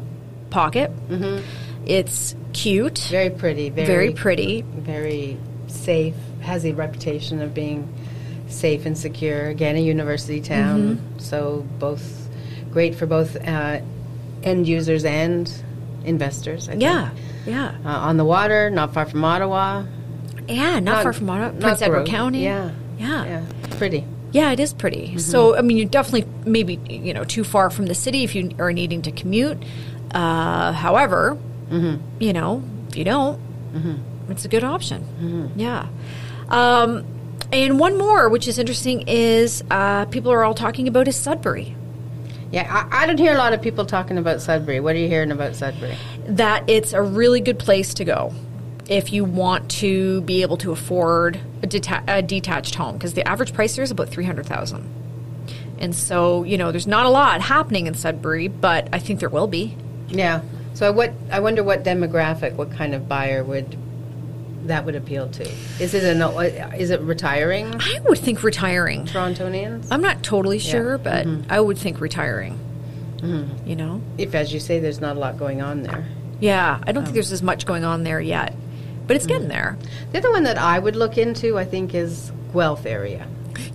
pocket. 0.56 0.90
It's 1.84 2.34
cute, 2.54 2.98
Very 3.10 3.28
pretty. 3.30 3.68
Very, 3.68 3.86
very 3.86 4.12
pretty. 4.12 4.62
Very 4.62 5.36
safe. 5.66 6.14
Has 6.40 6.64
a 6.64 6.72
reputation 6.72 7.42
of 7.42 7.52
being 7.52 7.86
safe 8.48 8.86
and 8.86 8.96
secure. 8.96 9.46
Again, 9.48 9.76
a 9.76 9.80
university 9.80 10.40
town. 10.40 10.96
Mm-hmm. 10.96 11.18
So 11.18 11.66
both 11.78 12.02
great 12.72 12.94
for 12.94 13.04
both 13.06 13.36
uh, 13.36 13.80
end 14.42 14.66
users 14.66 15.04
and 15.04 15.52
investors. 16.04 16.68
I 16.68 16.72
think. 16.72 16.82
Yeah, 16.82 17.10
yeah, 17.46 17.76
Uh, 17.84 17.88
on 18.08 18.16
the 18.16 18.24
water, 18.24 18.70
not 18.70 18.94
far 18.94 19.04
from 19.06 19.22
Ottawa. 19.24 19.84
yeah. 20.48 20.80
Not, 20.80 20.84
Not- 20.84 21.02
far 21.02 21.12
from 21.12 21.28
Ottawa, 21.30 21.60
Prince 21.60 21.82
Edward 21.82 22.06
County. 22.06 22.44
Yeah. 22.44 22.70
yeah. 22.98 23.24
Yeah, 23.24 23.44
pretty. 23.78 24.04
Yeah, 24.32 24.52
it 24.52 24.60
is 24.60 24.72
pretty. 24.74 25.18
So, 25.18 25.56
I 25.56 25.62
mean, 25.62 25.76
you're 25.78 25.88
definitely 25.88 26.26
maybe 26.44 26.78
you 26.90 27.14
know 27.14 27.24
too 27.24 27.44
far 27.44 27.70
from 27.70 27.86
the 27.86 27.94
city 27.94 28.24
if 28.24 28.34
you 28.34 28.50
are 28.58 28.72
needing 28.72 29.02
to 29.02 29.12
commute. 29.12 29.58
Uh, 30.16 30.72
however, 30.72 31.36
you 32.18 32.32
know, 32.32 32.62
if 32.88 32.96
you 32.96 33.04
don't, 33.04 33.38
it's 34.30 34.44
a 34.46 34.48
good 34.48 34.64
option. 34.64 35.52
Yeah. 35.56 35.88
Um, 36.48 37.04
and 37.52 37.78
one 37.78 37.98
more, 37.98 38.28
which 38.30 38.48
is 38.48 38.58
interesting, 38.58 39.04
is 39.08 39.62
uh, 39.70 40.06
people 40.06 40.32
are 40.32 40.42
all 40.42 40.54
talking 40.54 40.88
about 40.88 41.06
is 41.06 41.16
Sudbury. 41.16 41.76
Yeah, 42.50 42.66
I, 42.90 43.02
I 43.02 43.06
don't 43.06 43.18
hear 43.18 43.34
a 43.34 43.38
lot 43.38 43.52
of 43.52 43.60
people 43.60 43.84
talking 43.84 44.16
about 44.16 44.40
Sudbury. 44.40 44.80
What 44.80 44.94
are 44.94 44.98
you 44.98 45.08
hearing 45.08 45.32
about 45.32 45.54
Sudbury? 45.54 45.96
That 46.28 46.68
it's 46.70 46.92
a 46.94 47.02
really 47.02 47.40
good 47.40 47.58
place 47.58 47.92
to 47.94 48.04
go 48.04 48.32
if 48.88 49.12
you 49.12 49.24
want 49.24 49.70
to 49.82 50.22
be 50.22 50.42
able 50.42 50.56
to 50.58 50.72
afford 50.72 51.40
a, 51.62 51.66
deta- 51.66 52.04
a 52.08 52.22
detached 52.22 52.76
home 52.76 52.94
because 52.94 53.14
the 53.14 53.26
average 53.28 53.52
price 53.52 53.74
there 53.76 53.82
is 53.82 53.90
about 53.90 54.08
three 54.08 54.24
hundred 54.24 54.46
thousand. 54.46 54.88
And 55.78 55.94
so, 55.94 56.44
you 56.44 56.56
know, 56.56 56.70
there's 56.70 56.86
not 56.86 57.04
a 57.04 57.10
lot 57.10 57.42
happening 57.42 57.86
in 57.86 57.94
Sudbury, 57.94 58.48
but 58.48 58.88
I 58.94 58.98
think 58.98 59.20
there 59.20 59.28
will 59.28 59.48
be. 59.48 59.76
Yeah. 60.08 60.40
So 60.74 60.86
I 60.86 60.90
what 60.90 61.12
I 61.30 61.40
wonder 61.40 61.62
what 61.64 61.84
demographic, 61.84 62.54
what 62.54 62.70
kind 62.70 62.94
of 62.94 63.08
buyer 63.08 63.42
would 63.42 63.76
that 64.64 64.84
would 64.84 64.94
appeal 64.96 65.28
to? 65.30 65.48
Is 65.80 65.94
it 65.94 66.02
an 66.04 66.20
is 66.74 66.90
it 66.90 67.00
retiring 67.00 67.74
I 67.80 68.00
would 68.04 68.18
think 68.18 68.42
retiring. 68.42 69.06
Torontonians? 69.06 69.88
I'm 69.90 70.02
not 70.02 70.22
totally 70.22 70.58
sure, 70.58 70.98
but 70.98 71.26
Mm-hmm. 71.26 71.50
I 71.50 71.60
would 71.60 71.78
think 71.78 72.00
retiring. 72.00 72.58
You 73.64 73.74
know? 73.74 74.02
If, 74.18 74.36
as 74.36 74.52
you 74.54 74.60
say, 74.60 74.78
there's 74.78 75.00
not 75.00 75.16
a 75.16 75.18
lot 75.18 75.36
going 75.36 75.60
on 75.60 75.82
there. 75.82 76.06
Yeah, 76.38 76.78
I 76.86 76.92
don't 76.92 77.02
think 77.02 77.14
there's 77.14 77.32
as 77.32 77.42
much 77.42 77.66
going 77.66 77.82
on 77.84 78.04
there 78.04 78.20
yet, 78.20 78.54
but 79.08 79.16
it's 79.16 79.24
Mm-hmm. 79.24 79.32
getting 79.34 79.48
there. 79.48 79.76
The 80.12 80.18
other 80.18 80.30
one 80.30 80.44
that 80.44 80.58
I 80.58 80.78
would 80.78 80.94
look 80.94 81.18
into, 81.18 81.58
I 81.58 81.64
think, 81.64 81.92
is 81.94 82.30
Guelph 82.52 82.86
area. 82.86 83.26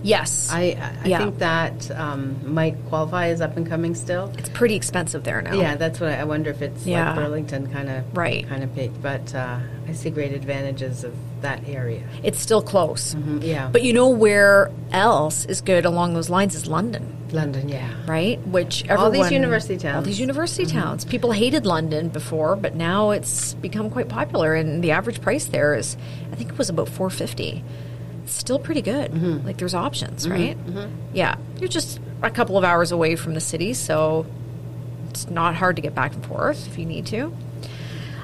Yes. 0.02 0.48
I 0.52 0.76
I, 1.04 1.08
Yeah. 1.08 1.18
think 1.18 1.38
that 1.38 1.90
um, 1.92 2.36
might 2.54 2.76
qualify 2.88 3.28
as 3.28 3.40
up 3.40 3.56
and 3.56 3.66
coming 3.68 3.94
still. 3.94 4.30
it's 4.38 4.48
pretty 4.50 4.74
expensive 4.74 5.24
there 5.24 5.42
now. 5.42 5.54
Yeah, 5.54 5.76
that's 5.76 6.00
what 6.00 6.10
I, 6.12 6.20
I 6.20 6.24
wonder 6.24 6.50
if 6.50 6.62
it's 6.62 6.86
Yeah. 6.86 7.06
like 7.08 7.16
Burlington 7.16 7.68
kind 7.72 7.88
of 7.88 8.04
Right. 8.16 8.48
kind 8.48 8.62
of 8.62 8.74
peak. 8.74 8.90
But 9.00 9.34
uh, 9.34 9.58
I 9.88 9.92
see 9.92 10.10
great 10.10 10.32
advantages 10.32 11.04
of 11.04 11.14
that 11.42 11.60
area. 11.68 12.02
It's 12.22 12.40
still 12.40 12.62
close. 12.62 13.14
Mm, 13.14 13.42
Yeah, 13.42 13.68
But 13.72 13.82
you 13.82 13.92
know 13.92 14.08
where 14.08 14.70
else 14.92 15.44
is 15.46 15.60
good 15.60 15.84
along 15.84 16.14
those 16.14 16.30
lines 16.30 16.54
is 16.54 16.66
London. 16.66 17.16
London, 17.32 17.68
yeah. 17.70 17.88
right? 18.06 18.38
Which 18.46 18.88
All 18.90 19.10
these 19.10 19.20
everyone- 19.22 19.32
university 19.32 19.74
all 19.74 19.80
towns. 19.80 19.96
Mm-hmm. 20.02 20.04
these 20.06 20.20
university 20.20 20.66
towns. 20.66 21.04
People 21.06 21.32
hated 21.32 21.64
London 21.64 22.08
before, 22.10 22.56
but 22.56 22.74
now 22.74 23.10
it's 23.10 23.54
become 23.54 23.88
quite 23.88 24.08
popular, 24.10 24.54
and 24.54 24.84
the 24.84 24.90
average 24.90 25.22
price 25.22 25.46
there 25.46 25.74
is, 25.74 25.96
I 26.30 26.36
think 26.36 26.50
it 26.50 26.58
was 26.58 26.68
about 26.68 26.90
four 26.90 27.08
fifty. 27.08 27.64
It's 27.64 27.91
still 28.26 28.58
pretty 28.58 28.82
good. 28.82 29.10
Mm-hmm. 29.12 29.46
Like 29.46 29.58
there's 29.58 29.74
options, 29.74 30.28
right? 30.28 30.56
Yeah, 31.12 31.36
you're 31.58 31.68
just 31.68 32.00
a 32.22 32.30
couple 32.30 32.56
of 32.56 32.64
hours 32.64 32.92
away 32.92 33.16
from 33.16 33.34
the 33.34 33.40
city, 33.40 33.74
so 33.74 34.26
it's 35.10 35.28
not 35.28 35.54
hard 35.54 35.76
to 35.76 35.82
get 35.82 35.94
back 35.94 36.14
and 36.14 36.24
forth 36.24 36.66
if 36.66 36.78
you 36.78 36.86
need 36.86 37.06
to. 37.06 37.34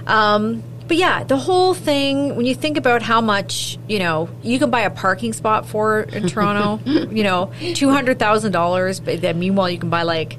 Um, 0.06 0.62
but 0.88 0.96
yeah, 0.96 1.22
the 1.22 1.36
whole 1.36 1.74
thing, 1.74 2.34
when 2.34 2.46
you 2.46 2.54
think 2.54 2.78
about 2.78 3.02
how 3.02 3.20
much, 3.20 3.78
you 3.88 3.98
know, 3.98 4.30
you 4.42 4.58
can 4.58 4.70
buy 4.70 4.80
a 4.80 4.90
parking 4.90 5.34
spot 5.34 5.66
for 5.66 6.00
in 6.00 6.26
Toronto, 6.28 6.80
you 7.12 7.22
know, 7.22 7.52
$200,000, 7.60 9.04
but 9.04 9.20
then 9.20 9.38
meanwhile 9.38 9.68
you 9.68 9.78
can 9.78 9.90
buy 9.90 10.02
like 10.02 10.38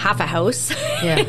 half 0.00 0.18
a 0.18 0.26
house 0.26 0.70
Yeah. 1.02 1.24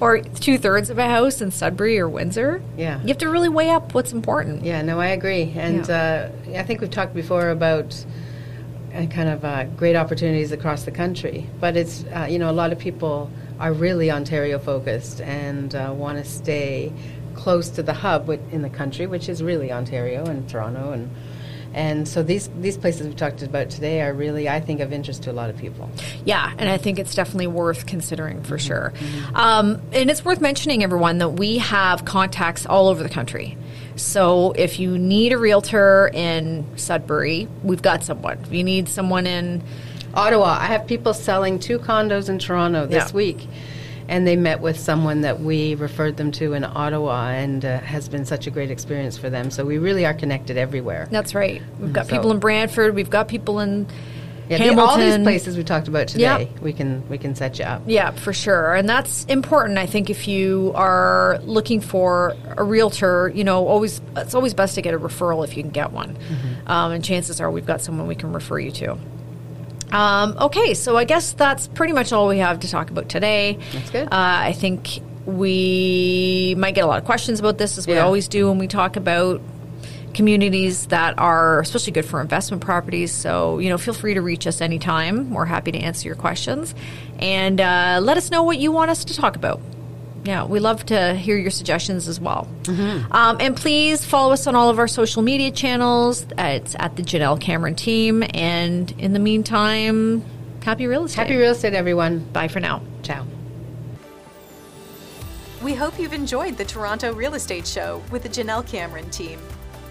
or 0.00 0.20
two 0.20 0.58
thirds 0.58 0.90
of 0.90 0.98
a 0.98 1.06
house 1.06 1.40
in 1.40 1.52
Sudbury 1.52 1.98
or 1.98 2.08
Windsor. 2.08 2.60
Yeah. 2.76 3.00
You 3.02 3.08
have 3.08 3.18
to 3.18 3.28
really 3.30 3.48
weigh 3.48 3.70
up 3.70 3.94
what's 3.94 4.12
important. 4.12 4.64
Yeah, 4.64 4.82
no, 4.82 4.98
I 5.00 5.08
agree. 5.08 5.52
And 5.56 5.88
uh, 5.88 6.28
I 6.56 6.64
think 6.64 6.80
we've 6.80 6.90
talked 6.90 7.14
before 7.14 7.50
about 7.50 8.04
uh, 8.94 9.06
kind 9.06 9.28
of 9.28 9.44
uh, 9.44 9.64
great 9.76 9.94
opportunities 9.94 10.50
across 10.50 10.82
the 10.84 10.90
country. 10.90 11.46
But 11.60 11.76
it's, 11.76 12.04
uh, 12.14 12.26
you 12.28 12.40
know, 12.40 12.50
a 12.50 12.52
lot 12.62 12.72
of 12.72 12.78
people 12.80 13.30
are 13.60 13.72
really 13.72 14.10
Ontario 14.10 14.58
focused 14.58 15.20
and 15.20 15.72
uh, 15.74 15.92
want 15.96 16.18
to 16.18 16.24
stay 16.24 16.92
close 17.34 17.68
to 17.70 17.82
the 17.82 17.92
hub 17.94 18.28
in 18.28 18.62
the 18.62 18.70
country, 18.70 19.06
which 19.06 19.28
is 19.28 19.40
really 19.40 19.70
Ontario 19.70 20.24
and 20.26 20.48
Toronto. 20.48 20.90
And, 20.92 21.08
and 21.74 22.06
so 22.08 22.22
these, 22.22 22.48
these 22.60 22.76
places 22.76 23.06
we've 23.06 23.16
talked 23.16 23.42
about 23.42 23.70
today 23.70 24.00
are 24.02 24.12
really, 24.12 24.48
I 24.48 24.60
think, 24.60 24.80
of 24.80 24.92
interest 24.92 25.22
to 25.24 25.30
a 25.30 25.32
lot 25.32 25.50
of 25.50 25.56
people. 25.56 25.88
Yeah, 26.24 26.52
and 26.58 26.68
I 26.68 26.76
think 26.76 26.98
it's 26.98 27.14
definitely 27.14 27.46
worth 27.46 27.86
considering 27.86 28.42
for 28.42 28.58
sure. 28.58 28.92
Um, 29.34 29.80
and 29.92 30.10
it's 30.10 30.24
worth 30.24 30.40
mentioning, 30.40 30.82
everyone, 30.82 31.18
that 31.18 31.30
we 31.30 31.58
have 31.58 32.04
contacts 32.04 32.66
all 32.66 32.88
over 32.88 33.02
the 33.02 33.08
country. 33.08 33.56
So 33.96 34.52
if 34.52 34.78
you 34.80 34.96
need 34.98 35.32
a 35.32 35.38
realtor 35.38 36.10
in 36.12 36.66
Sudbury, 36.76 37.48
we've 37.62 37.82
got 37.82 38.02
someone. 38.02 38.38
If 38.42 38.52
you 38.52 38.64
need 38.64 38.88
someone 38.88 39.26
in, 39.26 39.62
Ottawa, 40.12 40.56
I 40.60 40.66
have 40.66 40.86
people 40.86 41.14
selling 41.14 41.58
two 41.60 41.78
condos 41.78 42.28
in 42.28 42.38
Toronto 42.40 42.86
this 42.86 43.10
Yeah. 43.10 43.16
week. 43.16 43.46
And 44.10 44.26
they 44.26 44.34
met 44.34 44.60
with 44.60 44.76
someone 44.78 45.20
that 45.20 45.38
we 45.40 45.76
referred 45.76 46.16
them 46.16 46.32
to 46.32 46.52
in 46.54 46.64
Ottawa, 46.64 47.28
and 47.28 47.64
uh, 47.64 47.78
has 47.78 48.08
been 48.08 48.24
such 48.24 48.48
a 48.48 48.50
great 48.50 48.68
experience 48.70 49.16
for 49.16 49.30
them. 49.30 49.52
So 49.52 49.64
we 49.64 49.78
really 49.78 50.04
are 50.04 50.12
connected 50.14 50.56
everywhere. 50.56 51.06
that's 51.12 51.32
right. 51.34 51.62
We've 51.78 51.92
got 51.92 52.06
So- 52.08 52.16
people 52.16 52.32
in 52.32 52.40
Brantford. 52.40 52.96
We've 52.96 53.08
got 53.08 53.28
people 53.28 53.60
in 53.60 53.86
Yeah, 54.48 54.56
Hamilton. 54.56 54.80
all 54.80 54.96
these 54.98 55.16
places 55.18 55.56
we 55.56 55.62
talked 55.62 55.86
about 55.86 56.08
today, 56.08 56.48
Yep. 56.52 56.60
we 56.60 56.72
can 56.72 57.04
we 57.08 57.18
can 57.18 57.36
set 57.36 57.60
you 57.60 57.64
up. 57.64 57.82
Yeah, 57.86 58.10
for 58.10 58.32
sure. 58.32 58.74
And 58.74 58.88
that's 58.88 59.24
important, 59.26 59.78
I 59.78 59.86
think, 59.86 60.10
if 60.10 60.26
you 60.26 60.72
are 60.74 61.38
looking 61.44 61.80
for 61.80 62.34
a 62.56 62.64
realtor, 62.64 63.30
you 63.32 63.44
know, 63.44 63.68
always 63.68 64.00
it's 64.16 64.34
always 64.34 64.54
best 64.54 64.74
to 64.74 64.82
get 64.82 64.92
a 64.92 64.98
referral 64.98 65.44
if 65.44 65.56
you 65.56 65.62
can 65.62 65.70
get 65.70 65.92
one. 65.92 66.16
Um, 66.66 66.90
and 66.90 67.04
chances 67.04 67.40
are 67.40 67.48
we've 67.48 67.64
got 67.64 67.80
someone 67.80 68.08
we 68.08 68.16
can 68.16 68.32
refer 68.32 68.58
you 68.58 68.72
to. 68.72 68.98
Um, 69.92 70.36
okay, 70.40 70.74
so 70.74 70.96
I 70.96 71.04
guess 71.04 71.32
that's 71.32 71.68
pretty 71.68 71.92
much 71.92 72.12
all 72.12 72.28
we 72.28 72.38
have 72.38 72.60
to 72.60 72.68
talk 72.68 72.90
about 72.90 73.08
today. 73.08 73.58
That's 73.72 73.90
good. 73.90 74.06
Uh, 74.06 74.08
I 74.10 74.52
think 74.52 75.00
we 75.26 76.54
might 76.58 76.74
get 76.74 76.84
a 76.84 76.86
lot 76.86 76.98
of 76.98 77.04
questions 77.04 77.40
about 77.40 77.58
this, 77.58 77.78
as 77.78 77.86
we 77.86 77.98
always 77.98 78.28
do 78.28 78.48
when 78.48 78.58
we 78.58 78.68
talk 78.68 78.96
about 78.96 79.40
communities 80.14 80.86
that 80.86 81.18
are 81.18 81.60
especially 81.60 81.92
good 81.92 82.04
for 82.04 82.20
investment 82.20 82.62
properties. 82.62 83.12
So, 83.12 83.58
you 83.58 83.68
know, 83.68 83.78
feel 83.78 83.94
free 83.94 84.14
to 84.14 84.22
reach 84.22 84.46
us 84.46 84.60
anytime. 84.60 85.30
We're 85.30 85.44
happy 85.44 85.72
to 85.72 85.78
answer 85.78 86.08
your 86.08 86.16
questions. 86.16 86.74
And 87.18 87.60
uh, 87.60 88.00
let 88.02 88.16
us 88.16 88.30
know 88.30 88.42
what 88.42 88.58
you 88.58 88.72
want 88.72 88.90
us 88.90 89.04
to 89.04 89.14
talk 89.14 89.36
about. 89.36 89.60
Yeah, 90.24 90.44
we 90.44 90.60
love 90.60 90.84
to 90.86 91.14
hear 91.14 91.36
your 91.36 91.50
suggestions 91.50 92.06
as 92.06 92.20
well. 92.20 92.46
Um, 92.68 93.38
and 93.40 93.56
please 93.56 94.04
follow 94.04 94.32
us 94.32 94.46
on 94.46 94.54
all 94.54 94.68
of 94.68 94.78
our 94.78 94.88
social 94.88 95.22
media 95.22 95.50
channels. 95.50 96.26
It's 96.36 96.76
at 96.78 96.96
the 96.96 97.02
Jenelle 97.02 97.40
Cameron 97.40 97.74
team. 97.74 98.22
And 98.34 98.90
in 98.98 99.12
the 99.14 99.18
meantime, 99.18 100.22
happy 100.62 100.86
real 100.86 101.04
estate. 101.04 101.22
Happy 101.22 101.36
real 101.36 101.52
estate, 101.52 101.72
everyone. 101.72 102.18
Bye 102.32 102.48
for 102.48 102.60
now. 102.60 102.82
Ciao. 103.02 103.24
We 105.62 105.74
hope 105.74 105.98
you've 105.98 106.14
enjoyed 106.14 106.56
the 106.56 106.64
Toronto 106.64 107.12
Real 107.12 107.34
Estate 107.34 107.66
Show 107.66 108.02
with 108.10 108.22
the 108.22 108.28
Jenelle 108.28 108.66
Cameron 108.66 109.10
team. 109.10 109.38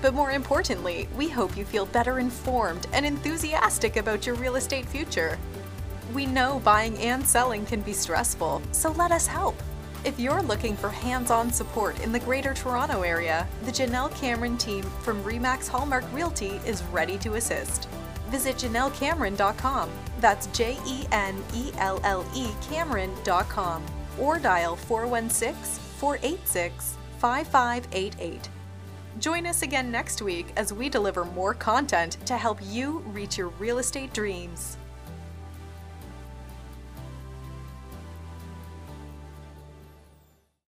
But 0.01 0.13
more 0.13 0.31
importantly, 0.31 1.07
we 1.15 1.27
hope 1.27 1.57
you 1.57 1.65
feel 1.65 1.85
better 1.85 2.19
informed 2.19 2.87
and 2.93 3.05
enthusiastic 3.05 3.97
about 3.97 4.25
your 4.25 4.35
real 4.35 4.55
estate 4.55 4.85
future. 4.85 5.37
We 6.13 6.25
know 6.25 6.59
buying 6.63 6.97
and 6.97 7.25
selling 7.25 7.65
can 7.65 7.81
be 7.81 7.93
stressful, 7.93 8.61
so 8.71 8.91
let 8.93 9.11
us 9.11 9.27
help. 9.27 9.61
If 10.05 10.17
you're 10.17 10.41
looking 10.41 10.77
for 10.77 10.87
hands 10.89 11.29
on 11.29 11.51
support 11.51 12.01
in 12.01 12.13
the 12.13 12.19
Greater 12.19 12.53
Toronto 12.53 13.01
Area, 13.01 13.45
the 13.65 13.71
Jenelle 13.71 14.13
Cameron 14.15 14.57
team 14.57 14.83
from 15.01 15.21
REMAX 15.23 15.67
Hallmark 15.67 16.05
Realty 16.13 16.61
is 16.65 16.81
ready 16.83 17.17
to 17.17 17.33
assist. 17.33 17.89
Visit 18.29 18.55
JenelleCameron.com, 18.55 19.89
that's 20.21 20.47
J 20.47 20.77
E 20.87 21.05
N 21.11 21.43
E 21.53 21.71
L 21.79 21.99
L 22.05 22.25
E 22.33 22.47
Cameron.com, 22.69 23.83
or 24.17 24.39
dial 24.39 24.77
416 24.77 25.83
486 25.97 26.95
5588. 27.17 28.49
Join 29.19 29.45
us 29.45 29.63
again 29.63 29.91
next 29.91 30.21
week 30.21 30.53
as 30.55 30.71
we 30.71 30.87
deliver 30.87 31.25
more 31.25 31.53
content 31.53 32.17
to 32.25 32.37
help 32.37 32.59
you 32.63 32.99
reach 33.07 33.37
your 33.37 33.49
real 33.59 33.79
estate 33.79 34.13
dreams. 34.13 34.77